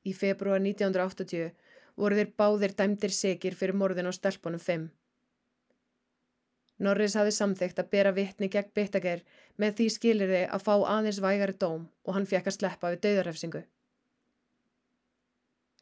Í 0.04 0.12
februar 0.12 0.60
1980 0.60 1.54
voru 1.98 2.18
þeir 2.18 2.34
báðir 2.38 2.74
dæmdir 2.78 3.14
segir 3.16 3.56
fyrir 3.58 3.74
morðin 3.80 4.10
á 4.10 4.12
stelpunum 4.12 4.60
5. 4.60 4.90
Norris 6.82 7.14
hafi 7.14 7.30
samþygt 7.34 7.78
að 7.78 7.90
bera 7.90 8.12
vittni 8.14 8.48
gegn 8.50 8.72
Bittager 8.74 9.22
með 9.62 9.76
því 9.78 9.86
skilirði 9.94 10.40
að 10.56 10.64
fá 10.66 10.74
aðeins 10.74 11.20
vægari 11.22 11.54
dóm 11.58 11.86
og 12.04 12.16
hann 12.16 12.26
fekk 12.26 12.50
að 12.50 12.56
sleppa 12.58 12.90
við 12.94 13.04
dauðarhefsingu. 13.06 13.62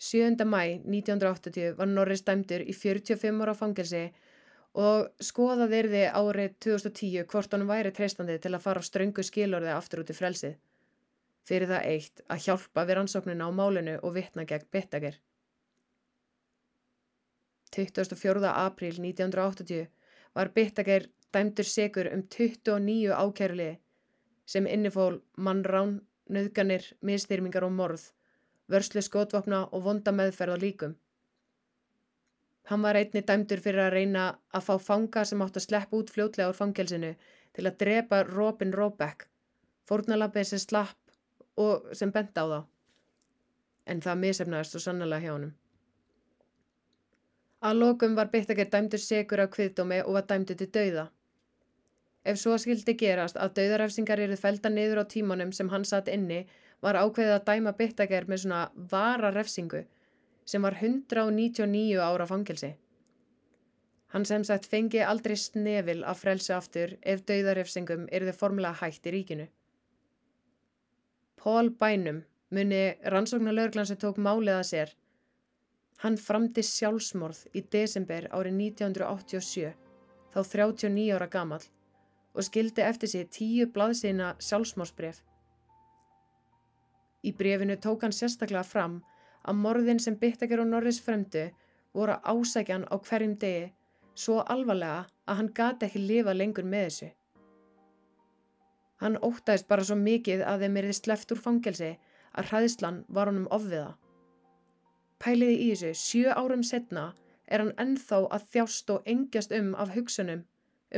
7. 0.03 0.45
mæ 0.45 0.61
1980 0.83 1.79
var 1.79 1.89
Norris 1.89 2.25
dæmdur 2.27 2.65
í 2.67 2.75
45 2.75 3.41
ára 3.45 3.55
fangelsi 3.55 4.03
og 4.83 5.09
skoðað 5.23 5.75
erði 5.79 6.03
árið 6.11 6.57
2010 6.67 7.25
hvort 7.31 7.55
hann 7.55 7.69
væri 7.69 7.93
treystandi 7.95 8.39
til 8.43 8.53
að 8.53 8.65
fara 8.67 8.83
á 8.83 8.89
ströngu 8.89 9.25
skilorði 9.25 9.73
aftur 9.73 10.03
út 10.03 10.13
í 10.13 10.17
frelsið. 10.17 10.57
Fyrir 11.49 11.71
það 11.71 11.89
eitt 11.93 12.23
að 12.29 12.45
hjálpa 12.47 12.85
við 12.89 12.99
rannsóknuna 12.99 13.49
á 13.49 13.51
málinu 13.55 13.97
og 14.03 14.15
vittna 14.17 14.45
gegn 14.49 14.69
Bittager. 14.73 15.17
24. 17.73 18.53
apríl 18.53 18.99
1980 19.01 19.89
var 20.35 20.53
Bittager 20.55 21.09
dæmdur 21.33 21.69
segur 21.69 22.09
um 22.13 22.23
29 22.29 23.13
ákærliði 23.13 23.79
sem 24.47 24.67
innifól 24.67 25.21
mannrán, 25.37 26.01
nöðganir, 26.29 26.85
mistyrmingar 27.01 27.65
og 27.65 27.73
morð, 27.73 28.09
vörslu 28.69 29.03
skotvapna 29.03 29.65
og 29.73 29.85
vonda 29.87 30.13
meðferð 30.13 30.57
á 30.57 30.63
líkum. 30.65 30.97
Hann 32.69 32.83
var 32.83 32.97
einni 32.97 33.23
dæmdur 33.27 33.61
fyrir 33.63 33.87
að 33.87 33.95
reyna 33.97 34.25
að 34.55 34.67
fá 34.69 34.75
fanga 34.79 35.25
sem 35.25 35.43
átt 35.43 35.59
að 35.59 35.67
sleppa 35.67 35.99
út 35.99 36.13
fljótlega 36.15 36.53
úr 36.53 36.59
fangelsinu 36.59 37.15
til 37.53 37.67
að 37.67 37.79
drepa 37.85 38.23
Robin 38.29 38.75
Robeck 38.75 39.27
fórnalabbi 39.89 40.45
sem 40.45 40.61
slapp 40.63 40.99
og 41.61 41.91
sem 41.97 42.13
bent 42.13 42.39
á 42.39 42.45
þá. 42.45 42.61
En 43.87 44.01
það 44.01 44.23
misefnaðist 44.25 44.77
svo 44.77 44.83
sannlega 44.85 45.25
hjá 45.25 45.33
honum. 45.35 45.55
Að 47.63 47.79
lokum 47.79 48.15
var 48.19 48.31
Bittaker 48.31 48.67
dæmdur 48.71 48.99
segur 48.99 49.41
af 49.45 49.53
kviðdómi 49.55 50.01
og 50.03 50.17
var 50.17 50.25
dæmdur 50.31 50.59
til 50.59 50.71
dauða. 50.75 51.07
Ef 52.27 52.39
svo 52.39 52.57
skildi 52.59 52.95
gerast 52.99 53.39
að 53.39 53.55
dauðarefsingar 53.59 54.23
eru 54.25 54.39
felda 54.39 54.71
niður 54.71 55.03
á 55.03 55.05
tímanum 55.15 55.53
sem 55.55 55.71
hann 55.71 55.87
satt 55.87 56.11
inni 56.11 56.41
var 56.83 56.99
ákveðið 56.99 57.35
að 57.37 57.47
dæma 57.49 57.73
Bittaker 57.79 58.27
með 58.31 58.45
svona 58.45 58.63
vararefsingu 58.93 59.83
sem 60.53 60.67
var 60.67 60.79
199 60.81 62.03
ára 62.03 62.27
fangelsi. 62.27 62.73
Hann 64.13 64.27
sem 64.29 64.43
sagt 64.45 64.67
fengi 64.69 65.01
aldrei 65.01 65.37
snefil 65.39 66.03
að 66.05 66.19
frelsi 66.21 66.53
aftur 66.53 66.97
ef 67.15 67.23
dauðarefsingum 67.31 68.09
eru 68.11 68.29
þau 68.31 68.41
formulega 68.41 68.81
hægt 68.83 69.07
í 69.07 69.15
ríkinu. 69.15 69.47
Pól 71.39 71.71
Bænum 71.79 72.25
muni 72.51 72.83
rannsóknarlaurglann 73.15 73.89
sem 73.89 74.03
tók 74.03 74.19
málið 74.19 74.59
að 74.59 74.69
sér 74.73 74.93
Hann 76.01 76.17
framdi 76.19 76.63
sjálfsmorð 76.67 77.45
í 77.55 77.63
desember 77.75 78.29
árið 78.33 78.57
1987, 78.59 79.75
þá 80.33 80.41
39 80.55 81.13
ára 81.17 81.29
gamal, 81.31 81.61
og 82.35 82.47
skildi 82.49 82.83
eftir 82.83 83.13
sig 83.13 83.29
tíu 83.31 83.69
blaðsina 83.71 84.33
sjálfsmorðsbref. 84.41 85.21
Í 87.23 87.31
brefinu 87.39 87.77
tók 87.79 88.03
hann 88.03 88.17
sérstaklega 88.17 88.65
fram 88.67 89.03
að 89.47 89.61
morðin 89.63 90.01
sem 90.03 90.17
Bittaker 90.19 90.63
og 90.65 90.71
Norris 90.73 91.01
fremdu 91.01 91.51
voru 91.95 92.17
ásækjan 92.23 92.89
á 92.91 92.97
hverjum 92.99 93.37
degi 93.39 93.71
svo 94.15 94.41
alvarlega 94.55 95.07
að 95.27 95.39
hann 95.39 95.53
gati 95.55 95.87
ekki 95.87 96.03
lifa 96.03 96.35
lengur 96.35 96.67
með 96.67 96.89
þessu. 96.89 97.11
Hann 99.03 99.19
ótaðist 99.19 99.69
bara 99.69 99.85
svo 99.87 99.97
mikið 99.99 100.45
að 100.47 100.65
þeim 100.65 100.77
erði 100.83 100.97
sleft 100.99 101.33
úr 101.35 101.41
fangelsi 101.47 101.93
að 102.39 102.51
hræðslan 102.51 103.03
var 103.09 103.31
honum 103.31 103.49
ofviða. 103.51 103.97
Pæliði 105.23 105.59
í 105.63 105.67
þessu, 105.71 105.93
sjö 105.95 106.33
árum 106.35 106.65
setna 106.67 107.13
er 107.47 107.63
hann 107.63 107.77
ennþá 107.85 108.19
að 108.37 108.47
þjást 108.55 108.91
og 108.95 109.05
engjast 109.13 109.55
um 109.55 109.69
af 109.79 109.93
hugsunum 109.95 110.43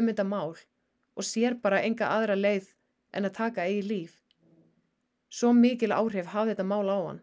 um 0.00 0.08
þetta 0.08 0.24
mál 0.30 0.54
og 0.54 1.26
sér 1.28 1.58
bara 1.66 1.82
enga 1.84 2.08
aðra 2.08 2.38
leið 2.38 2.70
en 3.12 3.28
að 3.28 3.36
taka 3.36 3.68
eigi 3.68 3.84
líf. 3.90 4.16
Svo 5.28 5.52
mikil 5.52 5.92
áhrif 5.92 6.32
hafði 6.32 6.54
þetta 6.54 6.68
mál 6.72 6.88
á 6.88 6.96
hann. 6.96 7.20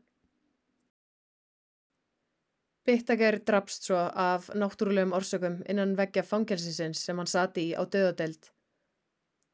Bittaker 2.85 3.39
drapst 3.49 3.89
svo 3.89 3.97
af 4.27 4.49
náttúrulegum 4.53 5.17
orsökum 5.17 5.59
innan 5.69 5.97
veggja 5.97 6.23
fangelsisins 6.27 7.01
sem 7.05 7.17
hann 7.17 7.29
sati 7.33 7.71
í 7.71 7.77
á 7.77 7.81
döðadelt. 7.81 8.51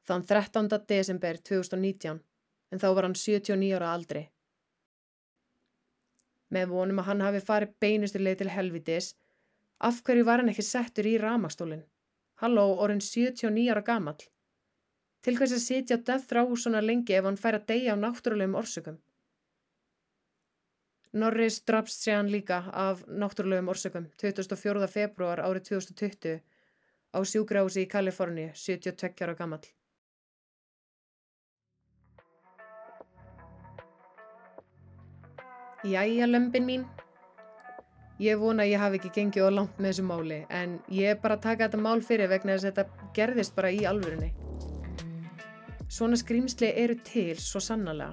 Þann 0.07 0.27
13. 0.27 0.71
desember 0.87 1.39
2019 1.49 2.19
en 2.71 2.81
þá 2.81 2.87
var 2.91 3.07
hann 3.07 3.15
79 3.15 3.75
ára 3.79 3.95
aldri 3.95 4.27
með 6.53 6.71
vonum 6.73 7.01
að 7.01 7.07
hann 7.09 7.23
hafi 7.25 7.43
farið 7.49 7.75
beinustuleið 7.83 8.41
til 8.41 8.49
helvitis, 8.53 9.11
af 9.87 10.01
hverju 10.03 10.25
var 10.27 10.41
hann 10.41 10.51
ekki 10.53 10.65
settur 10.65 11.09
í 11.09 11.17
ramastólinn? 11.21 11.85
Halló, 12.41 12.65
orðin 12.83 13.01
79 13.01 13.69
ára 13.73 13.83
gamal. 13.85 14.17
Til 15.25 15.35
hvers 15.37 15.53
að 15.55 15.63
sitja 15.63 15.97
á 15.97 16.05
death 16.09 16.33
row 16.37 16.53
svona 16.55 16.81
lengi 16.85 17.15
ef 17.17 17.25
hann 17.25 17.39
fær 17.41 17.57
að 17.57 17.67
deyja 17.71 17.95
á 17.97 18.01
náttúrulegum 18.01 18.57
orsökum? 18.59 18.99
Norris 21.17 21.61
drafst 21.65 22.03
séðan 22.05 22.29
líka 22.31 22.59
af 22.85 23.01
náttúrulegum 23.07 23.71
orsökum 23.73 24.05
24. 24.21 24.87
februar 24.91 25.41
árið 25.41 25.71
2020 25.71 26.37
á 27.17 27.19
sjúgrási 27.23 27.87
í 27.87 27.89
Kaliforni, 27.89 28.51
72 28.53 29.25
ára 29.25 29.35
gamal. 29.39 29.63
Jæja 35.87 36.27
lömpin 36.27 36.65
mín. 36.67 36.85
Ég 38.19 38.39
vona 38.41 38.65
að 38.65 38.71
ég 38.73 38.81
hafi 38.81 38.97
ekki 38.97 39.11
gengið 39.15 39.45
á 39.47 39.51
langt 39.53 39.77
með 39.77 39.91
þessu 39.93 40.03
máli 40.09 40.37
en 40.49 40.79
ég 40.91 41.13
er 41.13 41.19
bara 41.21 41.37
að 41.37 41.43
taka 41.45 41.67
þetta 41.67 41.79
mál 41.85 42.01
fyrir 42.03 42.31
vegna 42.31 42.55
þess 42.55 42.65
að 42.65 42.79
þetta 42.79 43.11
gerðist 43.15 43.53
bara 43.55 43.71
í 43.71 43.83
alvörunni. 43.87 44.31
Svona 45.87 46.17
skrýmsli 46.19 46.71
eru 46.83 46.97
til 47.07 47.37
svo 47.39 47.61
sannlega. 47.63 48.09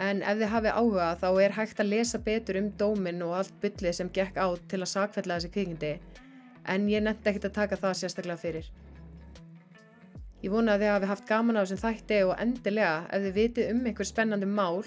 En 0.00 0.22
ef 0.22 0.38
þið 0.40 0.52
hafi 0.54 0.72
áhuga 0.72 1.08
þá 1.20 1.28
er 1.42 1.56
hægt 1.58 1.82
að 1.82 1.90
lesa 1.90 2.20
betur 2.28 2.58
um 2.62 2.70
dóminn 2.80 3.22
og 3.26 3.34
allt 3.40 3.58
byllið 3.62 3.98
sem 3.98 4.12
gekk 4.14 4.38
á 4.40 4.46
til 4.70 4.80
að 4.80 4.92
sakfella 4.94 5.36
þessi 5.36 5.52
kvikindi 5.56 5.92
en 6.64 6.88
ég 6.88 7.04
nefndi 7.04 7.30
ekkert 7.30 7.50
að 7.50 7.58
taka 7.58 7.80
það 7.82 7.98
sérstaklega 8.00 8.40
fyrir. 8.40 8.70
Ég 10.44 10.54
vona 10.54 10.78
að 10.78 10.86
þið 10.86 10.94
hafi 10.94 11.10
haft 11.12 11.26
gaman 11.28 11.58
á 11.60 11.62
þessum 11.62 11.82
þætti 11.82 12.22
og 12.28 12.38
endilega 12.38 12.94
ef 13.10 13.26
þið 13.26 13.36
vitið 13.40 13.74
um 13.74 13.84
einhver 13.90 14.08
spennandi 14.08 14.48
mál 14.48 14.80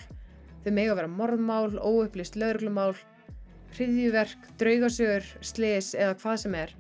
Þau 0.68 0.74
megi 0.76 0.90
að 0.92 0.98
vera 1.00 1.08
morðmál, 1.08 1.78
óupplýst 1.80 2.36
lögurglumál, 2.36 2.98
hriðjuverk, 3.78 4.48
draugasögur, 4.60 5.28
slis 5.40 5.94
eða 5.96 6.18
hvað 6.20 6.42
sem 6.42 6.58
er. 6.60 6.74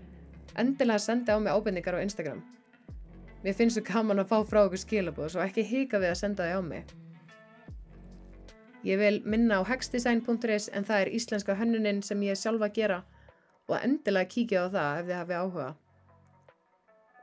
Endilega 0.59 0.99
senda 0.99 1.37
á 1.37 1.39
mig 1.39 1.55
ábendingar 1.55 1.95
á 1.95 2.03
Instagram. 2.03 2.41
Mér 3.45 3.55
finnst 3.55 3.79
þú 3.79 3.83
gaman 3.87 4.19
að 4.19 4.33
fá 4.33 4.41
frá 4.49 4.59
okkur 4.65 4.81
skilabóð 4.81 5.29
svo 5.31 5.45
ekki 5.45 5.63
hika 5.69 6.01
við 6.03 6.11
að 6.11 6.19
senda 6.19 6.49
þau 6.49 6.59
á 6.59 6.63
mig. 6.67 6.91
Ég 8.83 8.99
vil 8.99 9.21
minna 9.23 9.61
á 9.63 9.67
hexdesign.is 9.71 10.67
en 10.75 10.89
það 10.91 11.05
er 11.05 11.13
íslenska 11.21 11.55
hönnuninn 11.55 12.03
sem 12.03 12.27
ég 12.27 12.35
sjálfa 12.35 12.67
gera 12.75 12.99
og 13.71 13.77
endilega 13.79 14.33
kíkja 14.35 14.67
á 14.67 14.75
það 14.75 14.99
ef 14.99 15.07
þið 15.07 15.19
hafi 15.21 15.39
áhuga. 15.39 15.69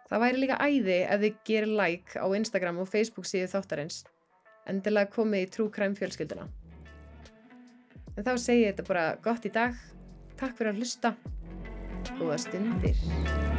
Það 0.09 0.25
væri 0.25 0.43
líka 0.47 0.61
æði 0.65 0.99
ef 1.03 1.25
þið 1.29 1.39
gerir 1.45 1.77
like 1.83 2.25
á 2.25 2.27
Instagram 2.41 2.81
og 2.81 2.89
Facebook 2.89 3.29
síðu 3.29 3.53
þáttarins 3.53 4.01
endilega 4.71 5.13
komið 5.15 5.47
í 5.47 5.51
trú 5.57 5.69
kræm 5.73 5.97
fjölskylduna. 5.99 6.47
En 8.15 8.23
þá 8.23 8.35
segi 8.39 8.67
ég 8.67 8.75
þetta 8.75 8.89
bara 8.89 9.07
gott 9.25 9.49
í 9.49 9.53
dag. 9.55 9.75
Takk 10.39 10.57
fyrir 10.59 10.75
að 10.75 10.83
hlusta. 10.83 11.15
Góða 12.19 12.39
stundir. 12.47 13.54